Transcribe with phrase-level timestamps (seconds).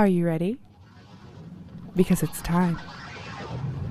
[0.00, 0.58] Are you ready?
[1.94, 2.80] Because it's time.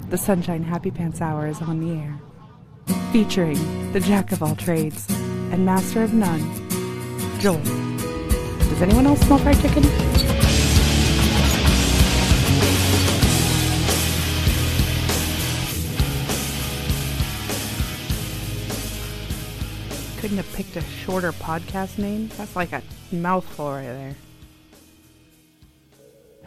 [0.10, 2.20] The Sunshine Happy Pants Hour is on the air.
[3.12, 5.06] Featuring the jack of all trades
[5.52, 6.42] and master of none,
[7.40, 7.62] Joel.
[7.62, 9.84] Does anyone else smell fried chicken?
[20.20, 22.32] Couldn't have picked a shorter podcast name.
[22.36, 22.82] That's like a
[23.12, 24.16] mouthful right there.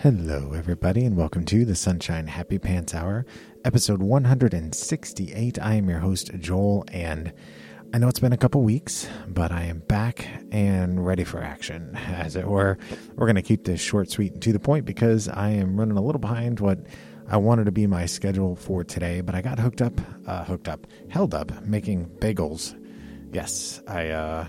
[0.02, 3.24] Hello, everybody, and welcome to the Sunshine Happy Pants Hour,
[3.64, 5.62] episode 168.
[5.62, 7.32] I am your host, Joel, and
[7.94, 11.94] I know it's been a couple weeks, but I am back and ready for action,
[11.94, 12.78] as it were.
[13.14, 15.96] We're going to keep this short, sweet, and to the point because I am running
[15.96, 16.80] a little behind what
[17.28, 20.66] I wanted to be my schedule for today, but I got hooked up, uh, hooked
[20.66, 22.76] up, held up making bagels.
[23.32, 24.48] Yes, I uh,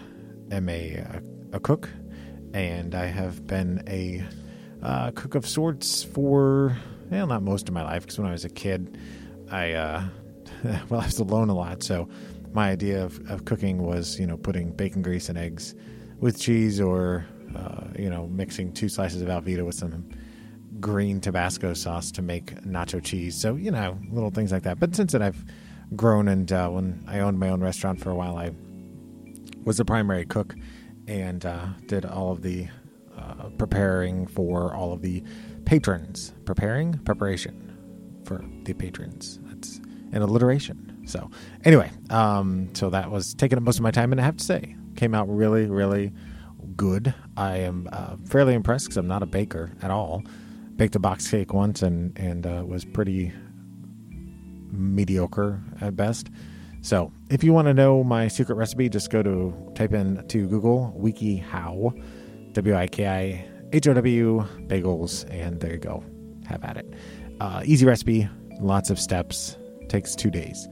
[0.50, 1.89] am a, a cook,
[2.56, 4.25] and I have been a
[4.83, 6.77] uh, cook of sorts for
[7.09, 8.97] well, not most of my life because when I was a kid,
[9.50, 10.03] I uh,
[10.89, 11.83] well, I was alone a lot.
[11.83, 12.09] So
[12.51, 15.74] my idea of, of cooking was you know putting bacon grease and eggs
[16.19, 17.25] with cheese, or
[17.56, 20.09] uh, you know mixing two slices of Velveeta with some
[20.80, 23.39] green Tabasco sauce to make nacho cheese.
[23.39, 24.80] So you know little things like that.
[24.80, 25.44] But since then I've
[25.95, 28.51] grown and uh, when I owned my own restaurant for a while, I
[29.63, 30.56] was the primary cook
[31.07, 32.68] and uh, did all of the
[33.24, 35.24] uh, preparing for all of the
[35.66, 36.34] patrons.
[36.46, 37.78] Preparing, preparation
[38.25, 39.40] for the patrons.
[39.44, 39.78] That's
[40.12, 41.04] an alliteration.
[41.06, 41.30] So,
[41.66, 44.44] anyway, um, so that was taking up most of my time, and I have to
[44.44, 46.14] say, came out really, really
[46.75, 47.14] good.
[47.36, 50.24] I am uh, fairly impressed because I'm not a baker at all.
[50.76, 53.31] Baked a box cake once and and uh, was pretty
[54.72, 56.30] mediocre at best.
[56.81, 60.48] So, if you want to know my secret recipe, just go to type in to
[60.48, 62.04] Google WikiHow,
[62.54, 66.04] W I K I H O W bagels, and there you go.
[66.48, 66.94] Have at it.
[67.40, 68.30] Uh, easy recipe,
[68.60, 69.58] lots of steps,
[69.90, 70.68] takes two days.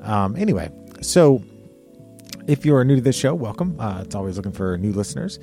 [0.00, 0.70] Um, anyway,
[1.00, 1.42] so
[2.46, 3.78] if you're new to this show, welcome.
[3.78, 5.38] Uh, it's always looking for new listeners.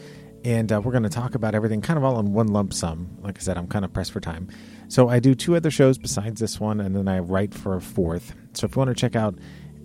[0.46, 3.18] And uh, we're going to talk about everything kind of all in one lump sum.
[3.22, 4.48] Like I said, I'm kind of pressed for time.
[4.88, 7.82] So I do two other shows besides this one, and then I write for a
[7.82, 8.34] fourth.
[8.54, 9.38] So if you want to check out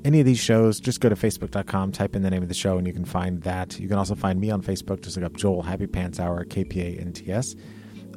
[0.04, 2.78] any of these shows, just go to facebook.com, type in the name of the show,
[2.78, 3.78] and you can find that.
[3.78, 5.02] You can also find me on Facebook.
[5.02, 7.56] Just look up Joel Happy Pants Hour, KPANTS.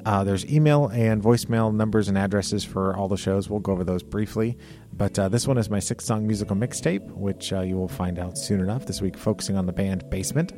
[0.05, 3.49] Uh, there's email and voicemail numbers and addresses for all the shows.
[3.49, 4.57] We'll go over those briefly.
[4.93, 8.19] But uh, this one is my six song musical mixtape, which uh, you will find
[8.19, 10.53] out soon enough this week, focusing on the band Basement.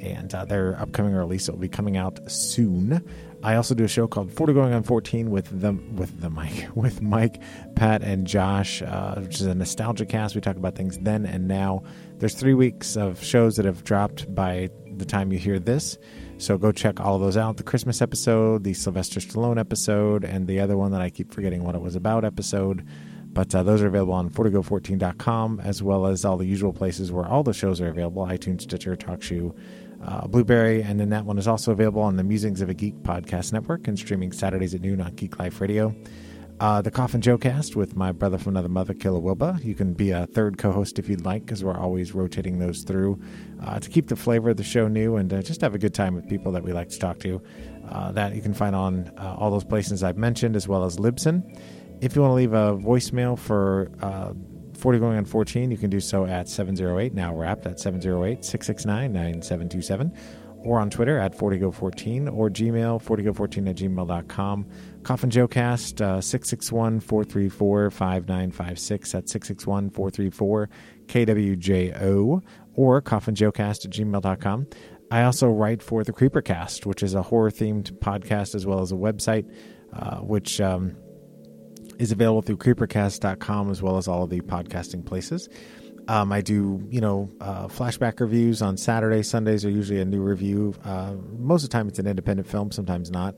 [0.00, 3.06] And uh, their upcoming release will be coming out soon.
[3.42, 6.68] I also do a show called 40 Going on 14 with the with the Mike
[6.74, 7.40] with Mike,
[7.74, 10.34] Pat, and Josh, uh, which is a nostalgia cast.
[10.34, 11.82] We talk about things then and now.
[12.18, 15.98] There's three weeks of shows that have dropped by the time you hear this.
[16.38, 17.56] So go check all of those out.
[17.56, 21.64] The Christmas episode, the Sylvester Stallone episode, and the other one that I keep forgetting
[21.64, 22.86] what it was about episode.
[23.36, 27.26] But uh, those are available on 40go14.com as well as all the usual places where
[27.26, 29.54] all the shows are available iTunes, Stitcher, TalkShoe,
[30.04, 30.82] uh, Blubrry.
[30.82, 33.88] And then that one is also available on the Musings of a Geek podcast network
[33.88, 35.94] and streaming Saturdays at noon on Geek Life Radio.
[36.58, 39.62] Uh, the Coffin Joe cast with my brother from another mother, Killa Wilba.
[39.62, 42.82] You can be a third co host if you'd like, because we're always rotating those
[42.82, 43.20] through
[43.62, 45.92] uh, to keep the flavor of the show new and uh, just have a good
[45.92, 47.42] time with people that we like to talk to.
[47.90, 50.96] Uh, that you can find on uh, all those places I've mentioned, as well as
[50.96, 51.42] Libsyn.
[52.00, 54.32] If you want to leave a voicemail for uh,
[54.76, 59.12] 40 going on 14, you can do so at 708 now wrapped at 708 669
[59.12, 60.12] 9727
[60.66, 64.66] or on Twitter at 40go14 or Gmail 40go14 at gmail.com.
[65.04, 70.68] Coffin Joe Cast uh, 661 434 5956 at 661 434
[71.06, 72.42] KWJO
[72.74, 74.66] or coffinjoecast at gmail.com.
[75.10, 78.80] I also write for the Creeper Cast, which is a horror themed podcast as well
[78.80, 79.48] as a website,
[79.92, 80.96] uh, which um,
[81.98, 85.48] is available through creepercast.com as well as all of the podcasting places.
[86.08, 89.28] Um, I do, you know, uh, flashback reviews on Saturdays.
[89.28, 90.74] Sundays are usually a new review.
[90.84, 93.34] Uh, most of the time, it's an independent film, sometimes not.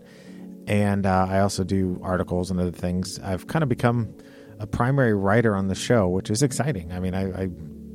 [0.66, 3.18] And uh, I also do articles and other things.
[3.20, 4.14] I've kind of become
[4.58, 6.92] a primary writer on the show, which is exciting.
[6.92, 7.48] I mean, I, I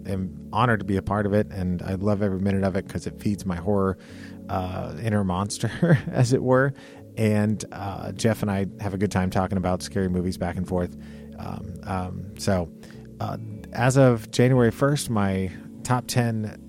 [0.08, 2.88] am honored to be a part of it, and I love every minute of it
[2.88, 4.00] because it feeds my horror
[4.50, 6.74] uh, inner monster, as it were.
[7.18, 10.68] And uh, Jeff and I have a good time talking about scary movies back and
[10.68, 10.98] forth.
[11.40, 12.72] Um, um, so,
[13.20, 13.38] uh,
[13.72, 15.52] as of January 1st, my
[15.84, 16.60] top 10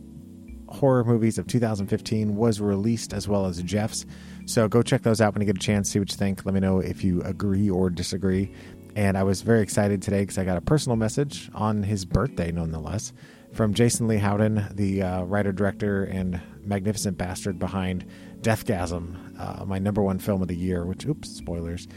[0.69, 4.05] horror movies of 2015 was released as well as Jeff's.
[4.46, 6.44] So go check those out when you get a chance, see what you think.
[6.44, 8.52] Let me know if you agree or disagree.
[8.96, 12.52] And I was very excited today because I got a personal message on his birthday,
[12.52, 13.12] nonetheless,
[13.52, 18.05] from Jason Lei Howden, the uh, writer, director, and magnificent bastard behind
[18.44, 20.84] Deathgasm, uh, my number one film of the year.
[20.84, 21.89] Which, oops, spoilers.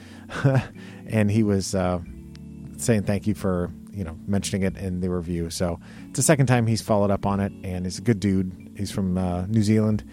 [1.07, 1.99] and he was uh,
[2.77, 5.49] saying thank you for you know mentioning it in the review.
[5.49, 8.71] So it's the second time he's followed up on it, and he's a good dude.
[8.77, 10.09] He's from uh, New Zealand,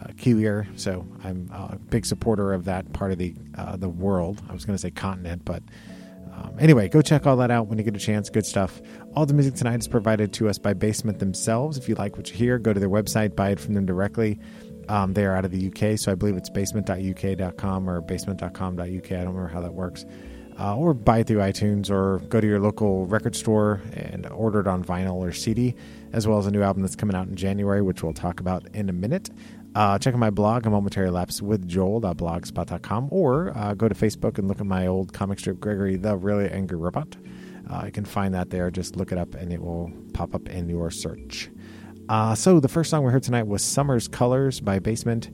[0.00, 4.42] uh, Kiwier, so I'm a big supporter of that part of the uh, the world.
[4.48, 5.62] I was going to say continent, but
[6.34, 8.28] um, anyway, go check all that out when you get a chance.
[8.30, 8.80] Good stuff.
[9.14, 11.78] All the music tonight is provided to us by Basement themselves.
[11.78, 14.38] If you like what you hear, go to their website, buy it from them directly.
[14.88, 18.80] Um, they are out of the UK, so I believe it's basement.uk.com or basement.com.uk.
[18.82, 20.04] I don't remember how that works.
[20.58, 24.58] Uh, or buy it through iTunes or go to your local record store and order
[24.58, 25.74] it on vinyl or CD,
[26.12, 28.66] as well as a new album that's coming out in January, which we'll talk about
[28.74, 29.30] in a minute.
[29.76, 34.38] Uh, check out my blog, A Momentary Lapse with Joel.blogspot.com, or uh, go to Facebook
[34.38, 37.16] and look at my old comic strip, Gregory the Really Angry Robot.
[37.70, 38.70] Uh, you can find that there.
[38.70, 41.50] Just look it up and it will pop up in your search.
[42.08, 45.30] Uh, so, the first song we heard tonight was Summer's Colors by Basement.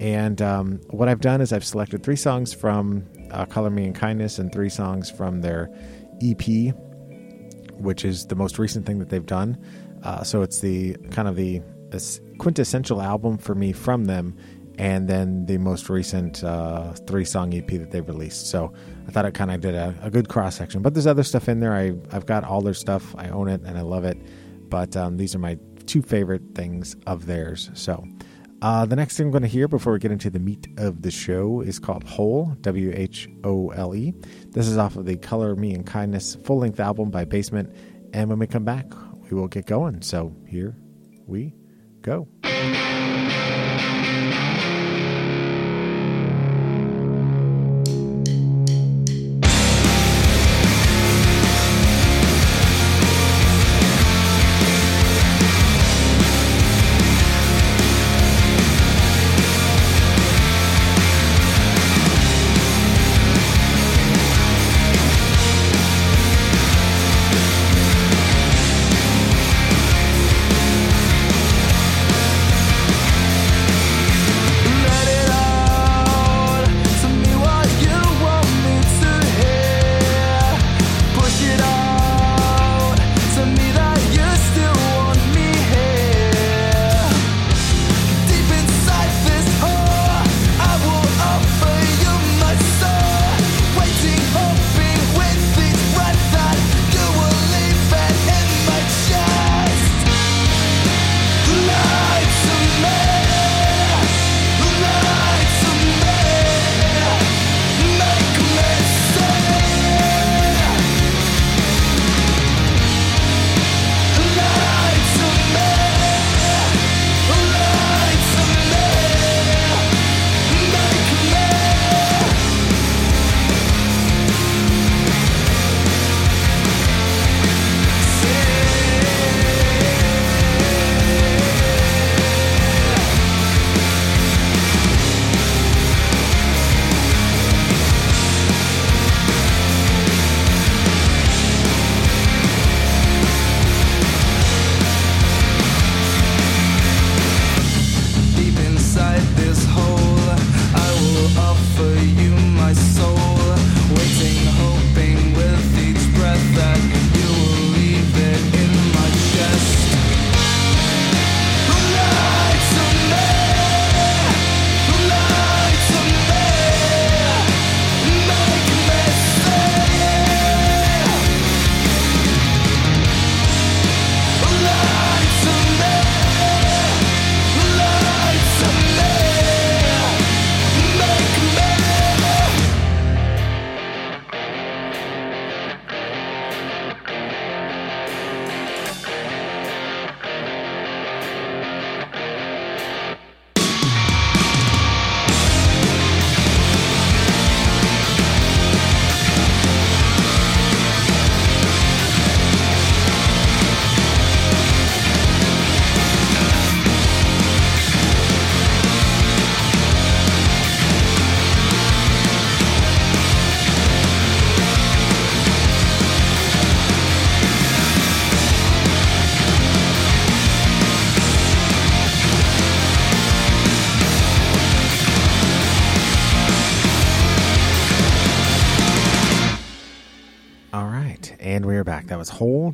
[0.00, 3.92] And um, what I've done is I've selected three songs from uh, Color Me in
[3.92, 5.70] Kindness and three songs from their
[6.22, 6.74] EP,
[7.74, 9.62] which is the most recent thing that they've done.
[10.02, 11.60] Uh, so, it's the kind of the
[12.38, 14.36] quintessential album for me from them,
[14.78, 18.48] and then the most recent uh, three song EP that they've released.
[18.48, 18.72] So
[19.06, 20.82] I thought it kind of did a, a good cross section.
[20.82, 21.74] But there's other stuff in there.
[21.74, 23.14] I, I've got all their stuff.
[23.16, 24.18] I own it and I love it.
[24.68, 27.70] But um, these are my two favorite things of theirs.
[27.74, 28.06] So
[28.62, 31.02] uh, the next thing I'm going to hear before we get into the meat of
[31.02, 34.14] the show is called Whole, W H O L E.
[34.50, 37.74] This is off of the Color Me in Kindness full length album by Basement.
[38.12, 38.86] And when we come back,
[39.30, 40.02] we will get going.
[40.02, 40.76] So here
[41.26, 41.54] we
[42.00, 42.28] go.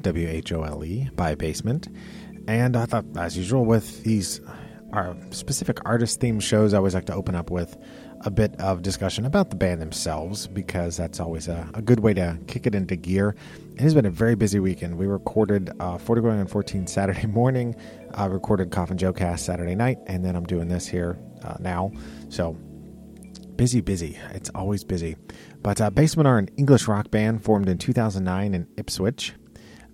[0.03, 1.89] W H O L E, by Basement.
[2.49, 4.41] And I thought, as usual, with these
[4.93, 7.77] our specific artist themed shows, I always like to open up with
[8.23, 12.13] a bit of discussion about the band themselves because that's always a, a good way
[12.15, 13.35] to kick it into gear.
[13.75, 14.99] It has been a very busy weekend.
[14.99, 17.75] We recorded uh, 40 going on 14 Saturday morning,
[18.19, 21.93] uh, recorded Coffin Joe Cast Saturday night, and then I'm doing this here uh, now.
[22.29, 22.53] So
[23.57, 24.19] busy, busy.
[24.33, 25.17] It's always busy.
[25.63, 29.35] But uh, Basement are an English rock band formed in 2009 in Ipswich.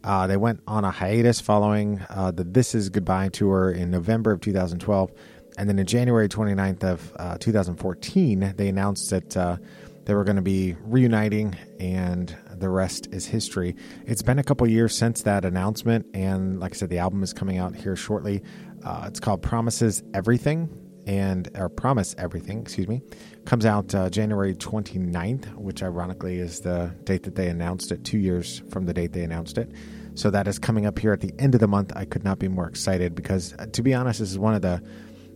[0.07, 4.31] Uh, they went on a hiatus following uh, the This Is Goodbye tour in November
[4.31, 5.13] of 2012.
[5.59, 9.57] And then in January 29th of uh, 2014, they announced that uh,
[10.05, 13.75] they were going to be reuniting, and the rest is history.
[14.07, 17.33] It's been a couple years since that announcement, and like I said, the album is
[17.33, 18.43] coming out here shortly.
[18.85, 20.69] Uh, it's called Promises Everything,
[21.09, 23.03] and or Promise Everything, excuse me,
[23.45, 28.19] comes out uh, January 29th, which ironically is the date that they announced it, two
[28.19, 29.73] years from the date they announced it.
[30.17, 31.93] So that is coming up here at the end of the month.
[31.95, 34.63] I could not be more excited because, uh, to be honest, this is one of
[34.63, 34.83] the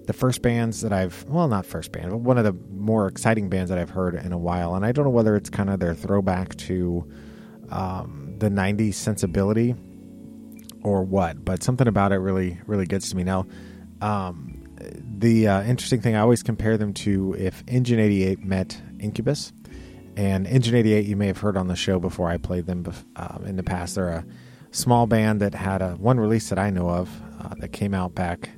[0.07, 3.49] the first bands that I've well, not first band, but one of the more exciting
[3.49, 4.75] bands that I've heard in a while.
[4.75, 7.09] And I don't know whether it's kind of their throwback to
[7.71, 9.77] um, the '90s sensibility
[10.83, 13.23] or what, but something about it really, really gets to me.
[13.23, 13.47] Now,
[14.01, 14.65] um,
[15.19, 19.53] the uh, interesting thing, I always compare them to if Engine 88 met Incubus.
[20.17, 22.85] And Engine 88, you may have heard on the show before I played them
[23.17, 23.95] uh, in the past.
[23.95, 24.25] They're a
[24.71, 27.11] small band that had a one release that I know of
[27.41, 28.51] uh, that came out back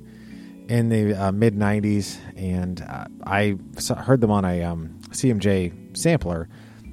[0.67, 2.17] in the uh, mid 90s.
[2.35, 3.57] And uh, I
[3.97, 6.49] heard them on a um, CMJ sampler,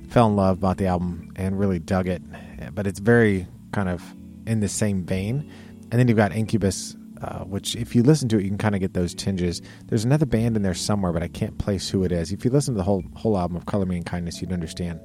[0.09, 2.23] fell in love, bought the album, and really dug it.
[2.75, 4.03] But it's very kind of
[4.47, 5.51] in the same vein.
[5.91, 8.75] And then you've got Incubus uh, which if you listen to it, you can kind
[8.75, 9.61] of get those tinges.
[9.87, 12.33] There's another band in there somewhere, but I can't place who it is.
[12.33, 15.01] If you listen to the whole whole album of Color Me in Kindness, you'd understand.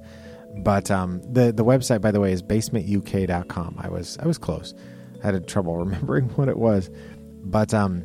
[0.57, 3.75] But um, the the website, by the way, is basementuk.com.
[3.79, 4.73] I was I was close.
[5.23, 6.89] I had trouble remembering what it was,
[7.43, 8.03] but um,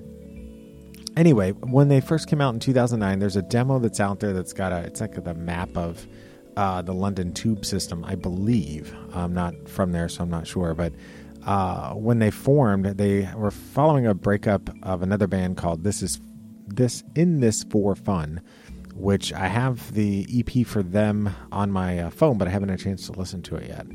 [1.16, 4.52] anyway, when they first came out in 2009, there's a demo that's out there that's
[4.52, 6.06] got a it's like the map of
[6.56, 8.94] uh, the London Tube system, I believe.
[9.14, 10.92] I'm not from there, so I'm not sure, but
[11.46, 16.20] uh, when they formed, they were following a breakup of another band called This Is
[16.66, 18.40] This In This for Fun,
[19.00, 22.80] which I have the EP for them on my uh, phone, but I haven't had
[22.80, 23.86] a chance to listen to it yet.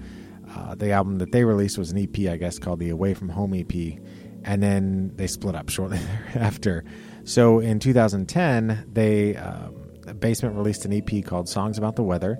[0.55, 3.29] Uh, the album that they released was an EP, I guess, called the Away from
[3.29, 3.99] Home EP,
[4.43, 5.99] and then they split up shortly
[6.33, 6.83] thereafter.
[7.23, 9.75] So in 2010, they um,
[10.19, 12.39] Basement released an EP called Songs About the Weather,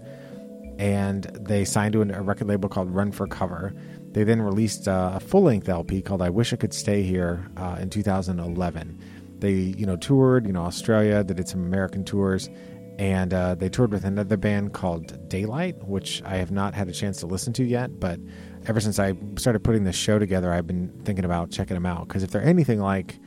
[0.78, 3.74] and they signed to a record label called Run for Cover
[4.16, 7.46] they then released uh, a full length LP called "I Wish I Could Stay Here"
[7.58, 8.98] uh, in 2011.
[9.40, 11.24] They, you know, toured, you know, Australia.
[11.24, 12.50] They did some American tours,
[12.98, 16.94] and uh, they toured with another band called Daylight, which I have not had a
[16.94, 18.00] chance to listen to yet.
[18.00, 18.20] But
[18.68, 22.08] ever since I started putting this show together, I've been thinking about checking them out
[22.08, 23.20] because if they're anything like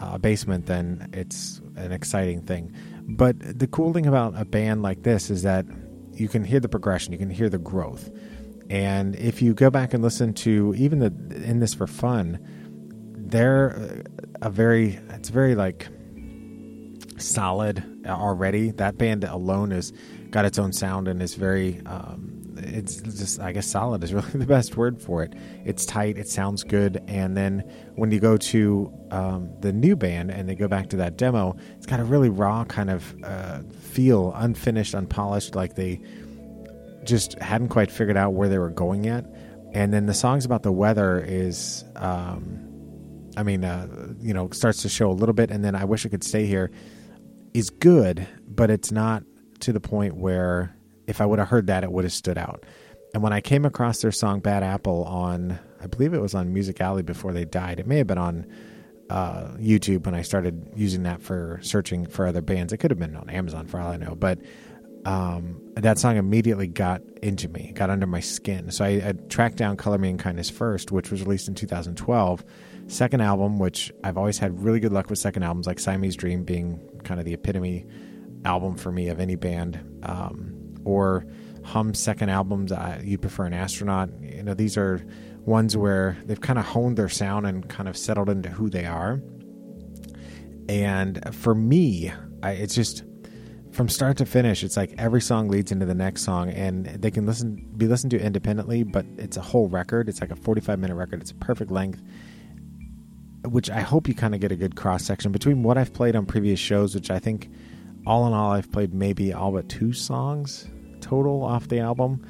[0.00, 2.72] uh, Basement, then it's an exciting thing.
[3.02, 5.66] But the cool thing about a band like this is that
[6.12, 8.10] you can hear the progression, you can hear the growth.
[8.70, 11.12] And if you go back and listen to even the
[11.44, 12.38] in this for fun,
[13.34, 14.04] they're
[14.42, 15.88] a very it's very like
[17.18, 18.70] solid already.
[18.70, 19.92] That band alone has
[20.30, 24.30] got its own sound and is very um, it's just I guess solid is really
[24.30, 25.34] the best word for it.
[25.64, 27.60] It's tight, it sounds good, and then
[27.96, 31.56] when you go to um, the new band and they go back to that demo,
[31.76, 36.00] it's got a really raw kind of uh, feel, unfinished, unpolished, like they
[37.02, 39.26] just hadn't quite figured out where they were going yet.
[39.72, 42.73] And then the songs about the weather is, um,
[43.36, 45.50] I mean, uh, you know, starts to show a little bit.
[45.50, 46.70] And then I wish I could stay here
[47.52, 49.22] is good, but it's not
[49.60, 52.64] to the point where if I would have heard that, it would have stood out.
[53.14, 56.52] And when I came across their song Bad Apple on, I believe it was on
[56.52, 57.78] Music Alley before they died.
[57.78, 58.46] It may have been on
[59.08, 62.72] uh, YouTube when I started using that for searching for other bands.
[62.72, 64.16] It could have been on Amazon for all I know.
[64.16, 64.40] But
[65.04, 68.70] um, that song immediately got into me, got under my skin.
[68.70, 72.42] So I, I, tracked down Color Me in Kindness first, which was released in 2012.
[72.86, 76.44] Second album, which I've always had really good luck with second albums, like Siamese Dream
[76.44, 77.86] being kind of the epitome
[78.44, 81.26] album for me of any band, um, or
[81.64, 82.72] Hum second albums.
[82.72, 84.10] I, you prefer an astronaut.
[84.20, 85.04] You know, these are
[85.40, 88.84] ones where they've kind of honed their sound and kind of settled into who they
[88.84, 89.20] are.
[90.68, 93.04] And for me, I, it's just
[93.72, 97.10] from start to finish, it's like every song leads into the next song, and they
[97.10, 100.08] can listen be listened to independently, but it's a whole record.
[100.08, 101.20] It's like a 45 minute record.
[101.20, 102.00] It's a perfect length,
[103.44, 106.16] which I hope you kind of get a good cross section between what I've played
[106.16, 107.50] on previous shows, which I think
[108.06, 110.68] all in all I've played maybe all but two songs
[111.00, 112.24] total off the album.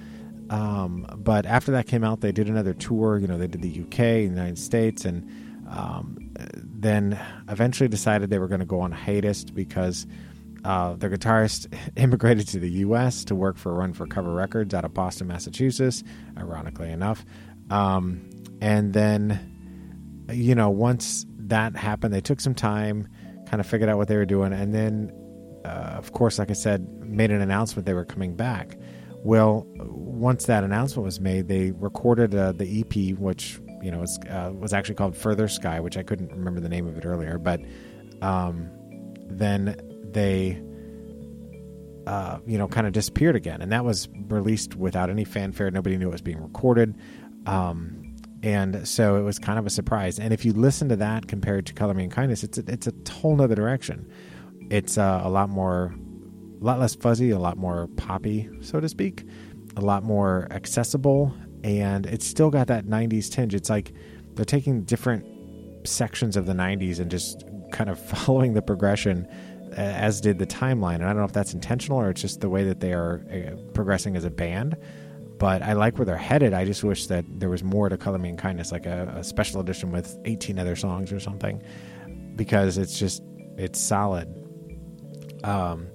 [0.50, 3.18] Um, but after that came out, they did another tour.
[3.18, 5.26] You know, they did the UK, United States, and
[5.68, 6.18] um,
[6.54, 10.06] then eventually decided they were going to go on hiatus because
[10.64, 13.24] uh, their guitarist immigrated to the U.S.
[13.24, 16.02] to work for Run for Cover Records out of Boston, Massachusetts,
[16.36, 17.24] ironically enough.
[17.70, 18.28] Um,
[18.60, 19.53] and then,
[20.32, 23.08] you know, once that happened, they took some time,
[23.48, 25.12] kind of figured out what they were doing, and then,
[25.64, 28.78] uh, of course, like I said, made an announcement they were coming back.
[29.24, 34.18] Well, once that announcement was made, they recorded uh, the EP, which you know was
[34.28, 37.38] uh, was actually called Further Sky, which I couldn't remember the name of it earlier.
[37.38, 37.60] But
[38.20, 38.70] um,
[39.26, 39.80] then
[40.12, 40.62] they,
[42.06, 45.70] uh, you know, kind of disappeared again, and that was released without any fanfare.
[45.70, 46.94] Nobody knew it was being recorded,
[47.46, 48.03] um,
[48.44, 50.18] and so it was kind of a surprise.
[50.18, 52.86] And if you listen to that compared to Color Me in Kindness, it's a, it's
[52.86, 54.06] a whole other direction.
[54.70, 55.94] It's uh, a lot more,
[56.60, 59.24] a lot less fuzzy, a lot more poppy, so to speak,
[59.76, 63.54] a lot more accessible and it's still got that 90s tinge.
[63.54, 63.94] It's like
[64.34, 65.24] they're taking different
[65.88, 69.26] sections of the 90s and just kind of following the progression
[69.72, 70.96] as did the timeline.
[70.96, 73.24] And I don't know if that's intentional or it's just the way that they are
[73.32, 74.76] uh, progressing as a band.
[75.44, 76.54] But I like where they're headed.
[76.54, 79.22] I just wish that there was more to Color Me in Kindness, like a, a
[79.22, 81.62] special edition with 18 other songs or something,
[82.34, 83.22] because it's just
[83.58, 84.26] it's solid.
[85.44, 85.88] Um,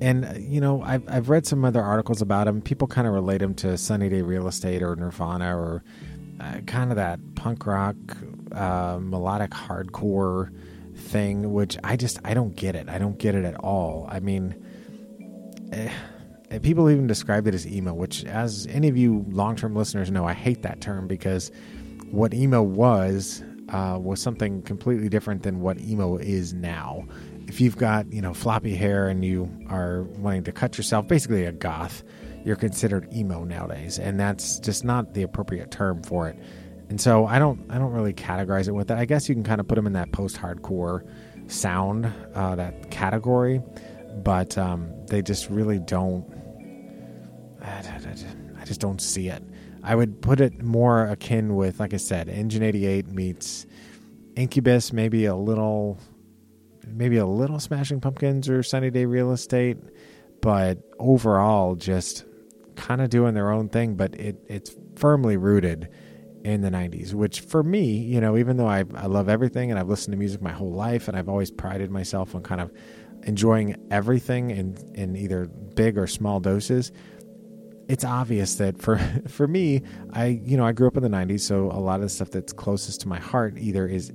[0.00, 2.62] and uh, you know I've I've read some other articles about him.
[2.62, 5.82] People kind of relate him to Sunny Day Real Estate or Nirvana or
[6.38, 7.96] uh, kind of that punk rock
[8.52, 10.56] uh, melodic hardcore
[10.96, 12.88] thing, which I just I don't get it.
[12.88, 14.06] I don't get it at all.
[14.08, 14.54] I mean,
[15.72, 15.92] eh,
[16.62, 20.26] people even described it as emo, which, as any of you long term listeners know,
[20.26, 21.50] I hate that term because
[22.10, 27.06] what emo was uh, was something completely different than what emo is now
[27.48, 31.44] if you've got you know floppy hair and you are wanting to cut yourself, basically
[31.44, 32.02] a goth,
[32.44, 36.38] you're considered emo nowadays, and that's just not the appropriate term for it.
[36.88, 38.98] And so I don't I don't really categorize it with that.
[38.98, 41.06] I guess you can kind of put them in that post-hardcore
[41.46, 43.62] sound, uh, that category,
[44.22, 46.26] but um, they just really don't.
[47.64, 49.42] I just don't see it.
[49.82, 53.66] I would put it more akin with, like I said, Engine 88 meets
[54.36, 55.98] Incubus, maybe a little
[56.86, 59.78] maybe a little Smashing Pumpkins or Sunny Day Real Estate,
[60.42, 62.24] but overall just
[62.76, 63.94] kind of doing their own thing.
[63.94, 65.88] But it it's firmly rooted
[66.44, 69.80] in the 90s, which for me, you know, even though I, I love everything and
[69.80, 72.70] I've listened to music my whole life and I've always prided myself on kind of
[73.22, 76.92] enjoying everything in, in either big or small doses,
[77.88, 81.40] it's obvious that for for me, I you know I grew up in the '90s,
[81.40, 84.12] so a lot of the stuff that's closest to my heart either is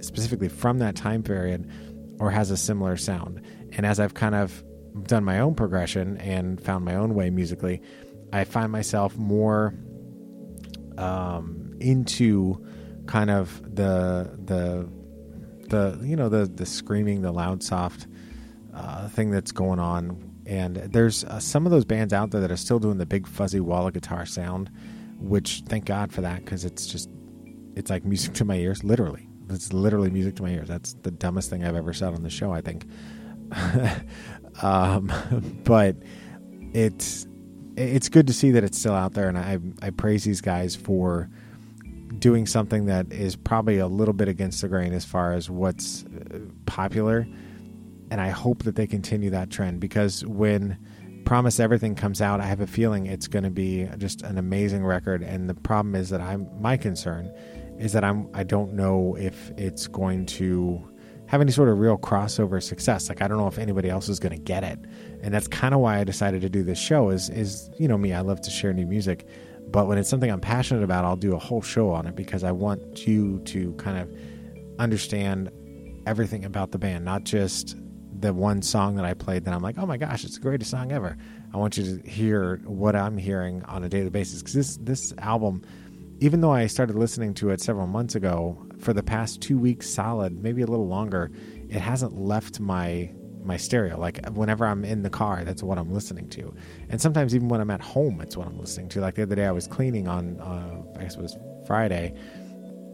[0.00, 1.70] specifically from that time period
[2.18, 3.40] or has a similar sound.
[3.72, 4.62] And as I've kind of
[5.04, 7.80] done my own progression and found my own way musically,
[8.32, 9.74] I find myself more
[10.98, 12.64] um, into
[13.06, 14.88] kind of the the
[15.68, 18.06] the you know the the screaming, the loud, soft
[18.74, 20.29] uh, thing that's going on.
[20.50, 23.28] And there's uh, some of those bands out there that are still doing the big
[23.28, 24.68] fuzzy wall of guitar sound,
[25.20, 27.08] which thank God for that because it's just
[27.76, 29.28] it's like music to my ears, literally.
[29.48, 30.66] It's literally music to my ears.
[30.66, 32.84] That's the dumbest thing I've ever said on the show, I think.
[34.62, 35.12] um,
[35.64, 35.96] but
[36.74, 37.28] it's
[37.76, 40.74] it's good to see that it's still out there, and I I praise these guys
[40.74, 41.30] for
[42.18, 46.04] doing something that is probably a little bit against the grain as far as what's
[46.04, 47.28] uh, popular,
[48.10, 50.78] and I hope that they continue that trend because when
[51.24, 54.84] Promise Everything comes out, I have a feeling it's going to be just an amazing
[54.84, 55.22] record.
[55.22, 57.32] And the problem is that I'm my concern
[57.78, 60.82] is that I'm I don't know if it's going to
[61.26, 63.08] have any sort of real crossover success.
[63.08, 64.78] Like I don't know if anybody else is going to get it,
[65.22, 67.10] and that's kind of why I decided to do this show.
[67.10, 69.26] Is is you know me, I love to share new music,
[69.68, 72.42] but when it's something I'm passionate about, I'll do a whole show on it because
[72.42, 74.12] I want you to kind of
[74.80, 75.50] understand
[76.06, 77.76] everything about the band, not just
[78.20, 80.70] the one song that I played that I'm like, oh my gosh, it's the greatest
[80.70, 81.16] song ever.
[81.52, 85.14] I want you to hear what I'm hearing on a daily basis because this this
[85.18, 85.62] album
[86.20, 89.88] even though I started listening to it several months ago, for the past two weeks
[89.88, 91.30] solid, maybe a little longer,
[91.68, 93.10] it hasn't left my
[93.42, 93.98] my stereo.
[93.98, 96.54] Like whenever I'm in the car, that's what I'm listening to,
[96.90, 99.00] and sometimes even when I'm at home, it's what I'm listening to.
[99.00, 102.14] Like the other day, I was cleaning on, uh, I guess it was Friday.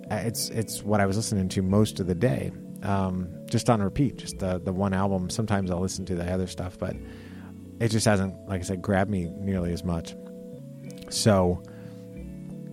[0.08, 3.82] Uh, it's it's what I was listening to most of the day, um, just on
[3.82, 5.30] repeat, just the the one album.
[5.30, 6.96] Sometimes I'll listen to the other stuff, but
[7.80, 10.14] it just hasn't, like I said, grabbed me nearly as much.
[11.10, 11.62] So,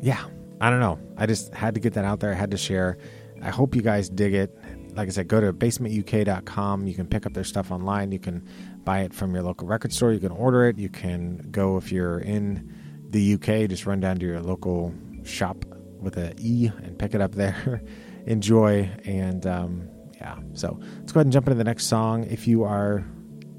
[0.02, 0.24] yeah,
[0.62, 1.00] I don't know.
[1.18, 2.32] I just had to get that out there.
[2.32, 2.98] I had to share.
[3.42, 4.58] I hope you guys dig it.
[4.96, 6.88] Like I said, go to basementuk.com.
[6.88, 8.12] You can pick up their stuff online.
[8.12, 8.48] You can
[8.86, 10.14] buy it from your local record store.
[10.14, 10.78] You can order it.
[10.78, 12.72] You can go if you're in
[13.10, 15.66] the UK, just run down to your local shop
[16.00, 17.82] with an E and pick it up there.
[18.26, 18.90] enjoy.
[19.06, 22.24] And um, yeah, so let's go ahead and jump into the next song.
[22.26, 23.06] If you are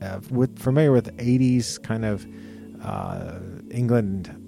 [0.02, 2.26] uh, with, familiar with 80s kind of
[2.82, 3.38] uh,
[3.70, 4.40] England.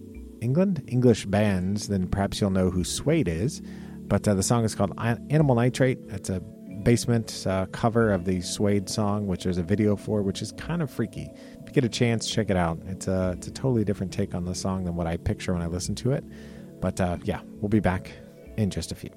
[0.43, 3.63] England English bands, then perhaps you'll know who Suede is.
[4.03, 5.99] But uh, the song is called Animal Nitrate.
[6.09, 6.41] It's a
[6.87, 10.83] basement uh, cover of the Suede song, which there's a video for, which is kind
[10.83, 11.29] of freaky.
[11.33, 12.79] If you get a chance, check it out.
[12.87, 15.63] It's a it's a totally different take on the song than what I picture when
[15.63, 16.25] I listen to it.
[16.81, 18.13] But uh, yeah, we'll be back
[18.57, 19.11] in just a few.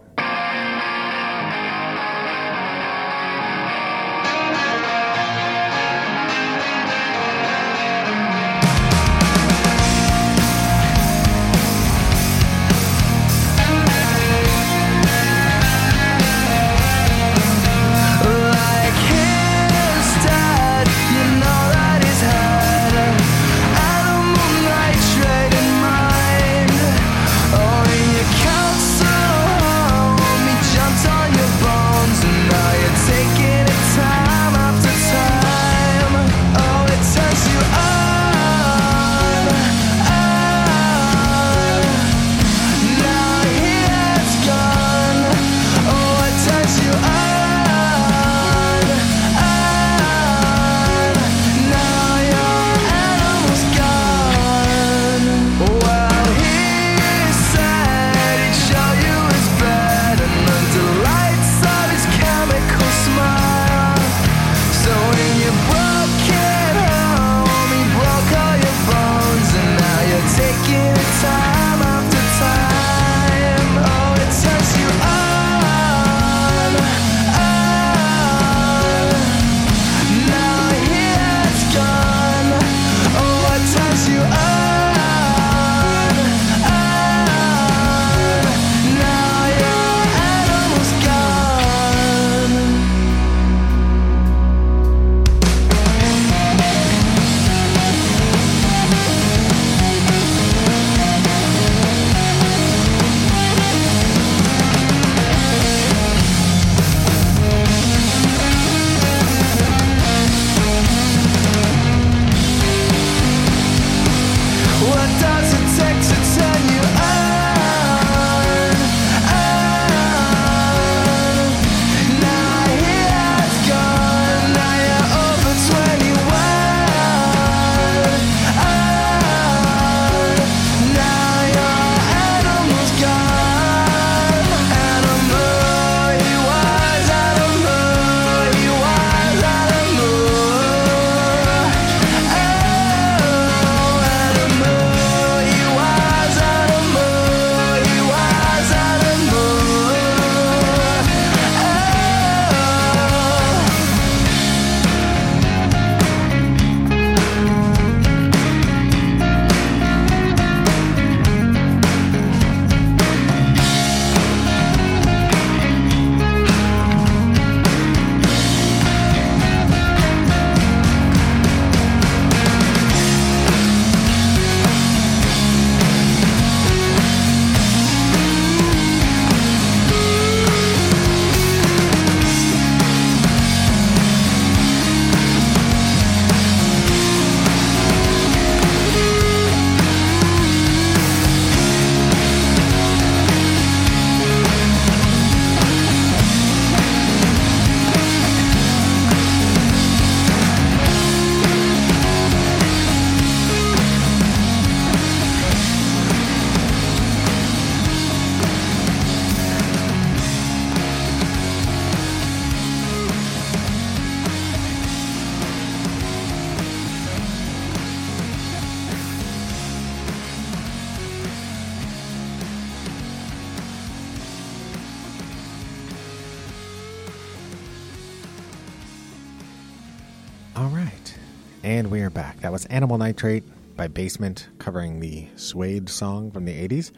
[231.69, 232.39] And we are back.
[232.39, 233.43] That was Animal Nitrate
[233.77, 236.91] by Basement, covering the Suede song from the 80s.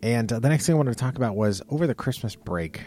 [0.00, 2.82] And uh, the next thing I wanted to talk about was over the Christmas break.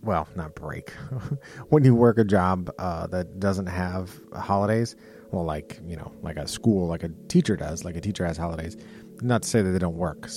[0.00, 0.90] Well, not break.
[1.70, 4.94] when you work a job uh, that doesn't have holidays,
[5.32, 8.36] well, like, you know, like a school, like a teacher does, like a teacher has
[8.36, 8.76] holidays.
[9.22, 10.30] Not to say that they don't work.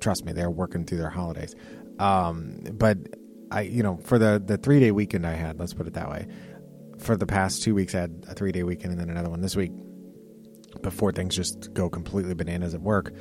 [0.00, 1.54] Trust me, they're working through their holidays.
[1.98, 2.96] Um, but
[3.50, 6.08] I, you know, for the, the three day weekend I had, let's put it that
[6.08, 6.26] way,
[6.98, 9.40] for the past two weeks, I had a three day weekend and then another one
[9.40, 9.72] this week
[10.82, 13.12] before things just go completely bananas at work.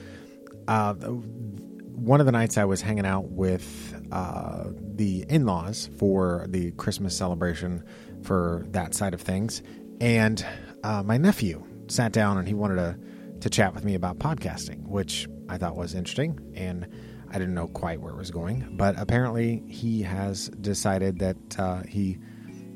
[0.68, 6.46] Uh, one of the nights I was hanging out with uh, the in laws for
[6.50, 7.84] the Christmas celebration
[8.24, 9.63] for that side of things.
[10.00, 10.46] And
[10.84, 13.00] uh, my nephew sat down and he wanted to,
[13.42, 16.40] to chat with me about podcasting, which I thought was interesting.
[16.54, 16.88] And
[17.30, 18.76] I didn't know quite where it was going.
[18.78, 22.20] But apparently, he has decided that uh, he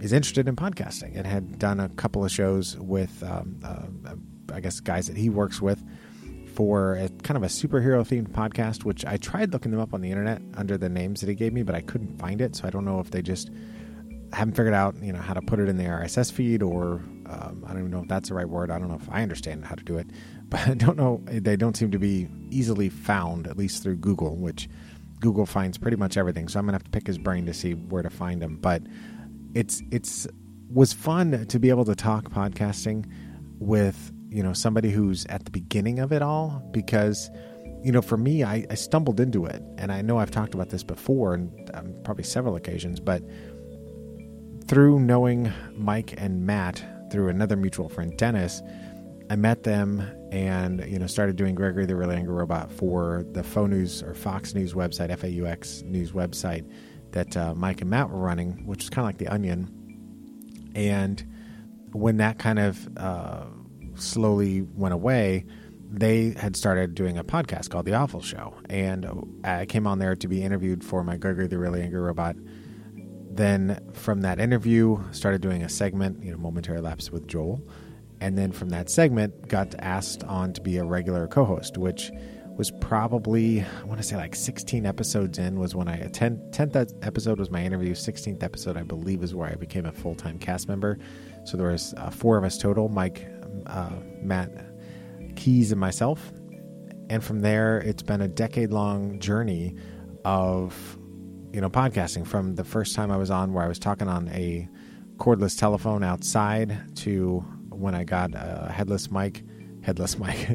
[0.01, 4.15] is interested in podcasting and had done a couple of shows with, um, uh,
[4.53, 5.83] I guess, guys that he works with
[6.53, 10.01] for a kind of a superhero themed podcast, which I tried looking them up on
[10.01, 12.55] the internet under the names that he gave me, but I couldn't find it.
[12.55, 13.51] So I don't know if they just
[14.33, 17.63] haven't figured out, you know, how to put it in the RSS feed or um,
[17.65, 18.71] I don't even know if that's the right word.
[18.71, 20.07] I don't know if I understand how to do it,
[20.49, 21.21] but I don't know.
[21.25, 24.67] They don't seem to be easily found, at least through Google, which
[25.19, 26.47] Google finds pretty much everything.
[26.47, 28.57] So I'm gonna have to pick his brain to see where to find them.
[28.57, 28.83] But
[29.53, 30.27] it's it's
[30.69, 33.05] was fun to be able to talk podcasting
[33.59, 37.29] with you know somebody who's at the beginning of it all because
[37.83, 39.61] you know for me I, I stumbled into it.
[39.77, 43.21] And I know I've talked about this before and um, probably several occasions but
[44.67, 48.61] through knowing Mike and Matt through another mutual friend Dennis
[49.29, 53.43] I met them and you know started doing Gregory the Really Angry Robot for the
[53.43, 56.69] Faux News or Fox News website FAUX News website
[57.11, 60.71] that uh, Mike and Matt were running, which is kind of like the Onion.
[60.75, 61.23] And
[61.91, 63.45] when that kind of uh,
[63.95, 65.45] slowly went away,
[65.89, 69.05] they had started doing a podcast called The Awful Show, and
[69.43, 72.37] I came on there to be interviewed for my Gregory the Really Angry Robot.
[73.29, 77.61] Then from that interview, started doing a segment, you know, momentary lapse with Joel,
[78.21, 82.09] and then from that segment, got asked on to be a regular co-host, which
[82.61, 86.93] was probably I want to say like 16 episodes in was when I 10th 10th
[87.01, 90.67] episode was my interview 16th episode I believe is where I became a full-time cast
[90.67, 90.99] member.
[91.43, 93.27] So there was uh, four of us total Mike
[93.65, 93.89] uh,
[94.21, 94.51] Matt
[95.35, 96.31] Keys and myself.
[97.09, 99.75] And from there it's been a decade long journey
[100.23, 100.99] of
[101.51, 104.27] you know podcasting from the first time I was on where I was talking on
[104.27, 104.69] a
[105.17, 109.41] cordless telephone outside to when I got a headless mic
[109.81, 110.47] headless mic,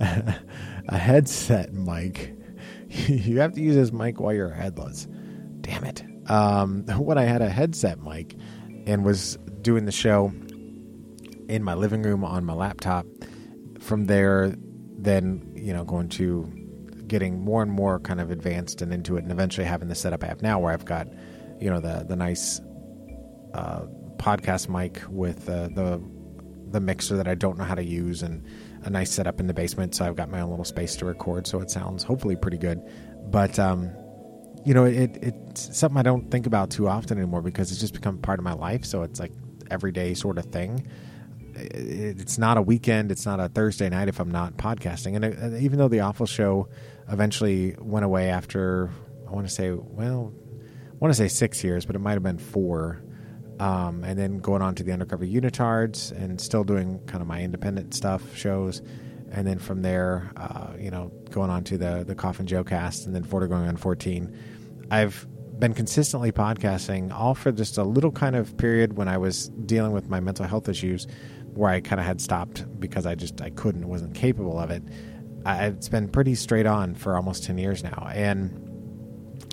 [0.88, 2.34] a headset mic.
[2.88, 5.06] you have to use this mic while you're headless.
[5.60, 6.04] Damn it.
[6.26, 8.36] Um, when I had a headset mic
[8.86, 10.32] and was doing the show
[11.48, 13.06] in my living room on my laptop,
[13.84, 14.54] from there,
[14.96, 16.50] then, you know, going to
[17.06, 20.24] getting more and more kind of advanced and into it, and eventually having the setup
[20.24, 21.06] I have now where I've got,
[21.60, 22.60] you know, the, the nice
[23.52, 23.82] uh,
[24.16, 26.02] podcast mic with uh, the
[26.70, 28.44] the mixer that I don't know how to use and
[28.84, 29.94] a nice setup in the basement.
[29.94, 31.46] So I've got my own little space to record.
[31.46, 32.82] So it sounds hopefully pretty good.
[33.30, 33.90] But, um,
[34.64, 37.94] you know, it, it's something I don't think about too often anymore because it's just
[37.94, 38.84] become part of my life.
[38.84, 39.32] So it's like
[39.70, 40.86] everyday sort of thing.
[41.54, 43.12] It's not a weekend.
[43.12, 45.16] It's not a Thursday night if I'm not podcasting.
[45.16, 46.68] And uh, even though the awful show
[47.08, 48.90] eventually went away after,
[49.28, 50.32] I want to say, well,
[50.90, 53.03] I want to say six years, but it might have been four
[53.60, 57.42] um, and then going on to the undercover unitards and still doing kind of my
[57.42, 58.82] independent stuff shows.
[59.30, 63.06] And then from there uh, you know going on to the the coffin joe cast
[63.06, 64.36] and then Forty going on 14
[64.90, 65.26] i've
[65.58, 69.92] been consistently podcasting all for just a little kind of period when i was dealing
[69.92, 71.06] with my mental health issues
[71.54, 74.82] where i kind of had stopped because i just i couldn't wasn't capable of it.
[75.46, 78.08] I, it's been pretty straight on for almost 10 years now.
[78.14, 78.60] And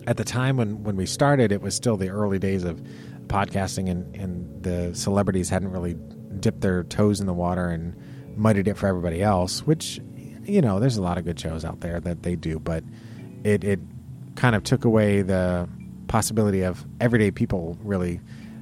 [0.07, 2.81] at the time when when we started it was still the early days of
[3.27, 5.95] podcasting and, and the celebrities hadn't really
[6.39, 7.95] dipped their toes in the water and
[8.37, 9.99] muddied it for everybody else, which,
[10.43, 12.83] you know, there's a lot of good shows out there that they do, but
[13.43, 13.79] it, it
[14.35, 15.67] kind of took away the
[16.07, 18.19] possibility of everyday people really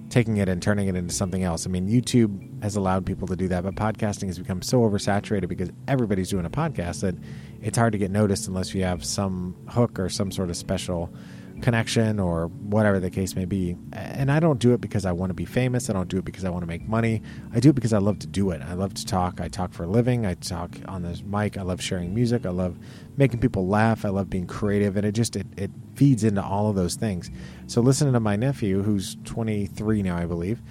[0.10, 1.66] taking it and turning it into something else.
[1.66, 5.48] I mean, YouTube has allowed people to do that, but podcasting has become so oversaturated
[5.48, 7.16] because everybody's doing a podcast that
[7.62, 11.14] it's hard to get noticed unless you have some hook or some sort of special
[11.62, 13.76] connection or whatever the case may be.
[13.94, 15.90] And I don't do it because I want to be famous.
[15.90, 17.22] I don't do it because I want to make money.
[17.54, 18.62] I do it because I love to do it.
[18.62, 19.42] I love to talk.
[19.42, 20.26] I talk for a living.
[20.26, 21.58] I talk on this mic.
[21.58, 22.46] I love sharing music.
[22.46, 22.78] I love
[23.18, 24.06] making people laugh.
[24.06, 24.98] I love being creative.
[24.98, 27.30] And it just it, it feeds into all of those things.
[27.68, 30.62] So listening to my nephew, who's 23 now, I believe,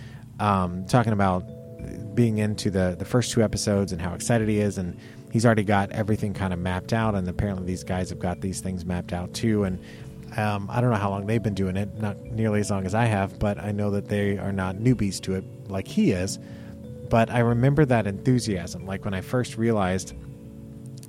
[0.41, 1.45] um, talking about
[2.15, 4.99] being into the the first two episodes and how excited he is and
[5.31, 8.61] he's already got everything kind of mapped out and apparently these guys have got these
[8.61, 9.79] things mapped out too and
[10.37, 12.95] um, I don't know how long they've been doing it, not nearly as long as
[12.95, 16.39] I have, but I know that they are not newbies to it like he is.
[17.09, 20.13] But I remember that enthusiasm, like when I first realized,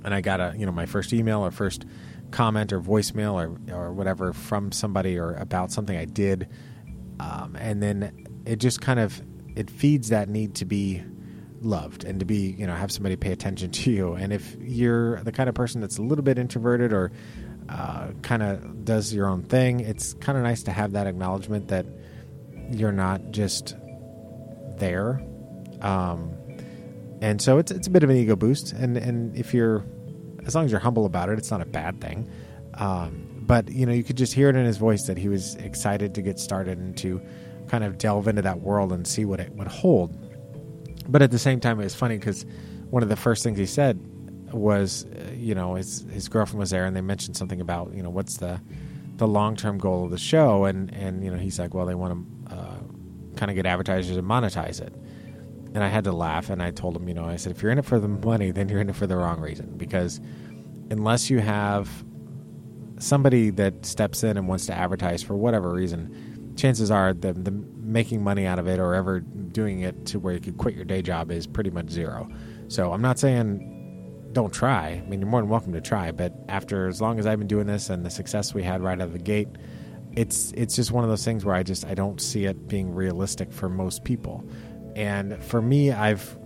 [0.02, 1.84] and I got a you know my first email or first
[2.30, 6.48] comment or voicemail or or whatever from somebody or about something I did,
[7.18, 9.20] um, and then it just kind of
[9.54, 11.02] it feeds that need to be
[11.60, 15.22] loved and to be you know have somebody pay attention to you and if you're
[15.24, 17.12] the kind of person that's a little bit introverted or
[17.68, 19.80] uh, kind of does your own thing.
[19.80, 21.86] It's kind of nice to have that acknowledgement that
[22.70, 23.76] you're not just
[24.78, 25.22] there.
[25.80, 26.32] Um,
[27.20, 29.84] and so it's it's a bit of an ego boost, and and if you're
[30.46, 32.30] as long as you're humble about it, it's not a bad thing.
[32.74, 35.56] Um, but you know, you could just hear it in his voice that he was
[35.56, 37.20] excited to get started and to
[37.68, 40.16] kind of delve into that world and see what it would hold.
[41.08, 42.46] But at the same time, it was funny because
[42.90, 44.00] one of the first things he said
[44.52, 48.02] was, uh, you know, his his girlfriend was there, and they mentioned something about, you
[48.02, 48.60] know, what's the
[49.16, 51.94] the long term goal of the show, and and you know, he's like, well, they
[51.94, 52.78] want to uh,
[53.36, 54.94] kind of get advertisers and monetize it.
[55.72, 57.70] And I had to laugh, and I told him, you know, I said, if you're
[57.70, 60.20] in it for the money, then you're in it for the wrong reason, because
[60.90, 61.88] unless you have
[62.98, 67.52] somebody that steps in and wants to advertise for whatever reason, chances are the, the
[67.76, 70.84] making money out of it or ever doing it to where you could quit your
[70.84, 72.28] day job is pretty much zero.
[72.68, 73.79] So I'm not saying
[74.32, 75.02] don't try.
[75.04, 77.48] I mean, you're more than welcome to try, but after as long as I've been
[77.48, 79.48] doing this and the success we had right out of the gate,
[80.12, 82.94] it's it's just one of those things where I just I don't see it being
[82.94, 84.44] realistic for most people.
[84.96, 86.36] And for me, I've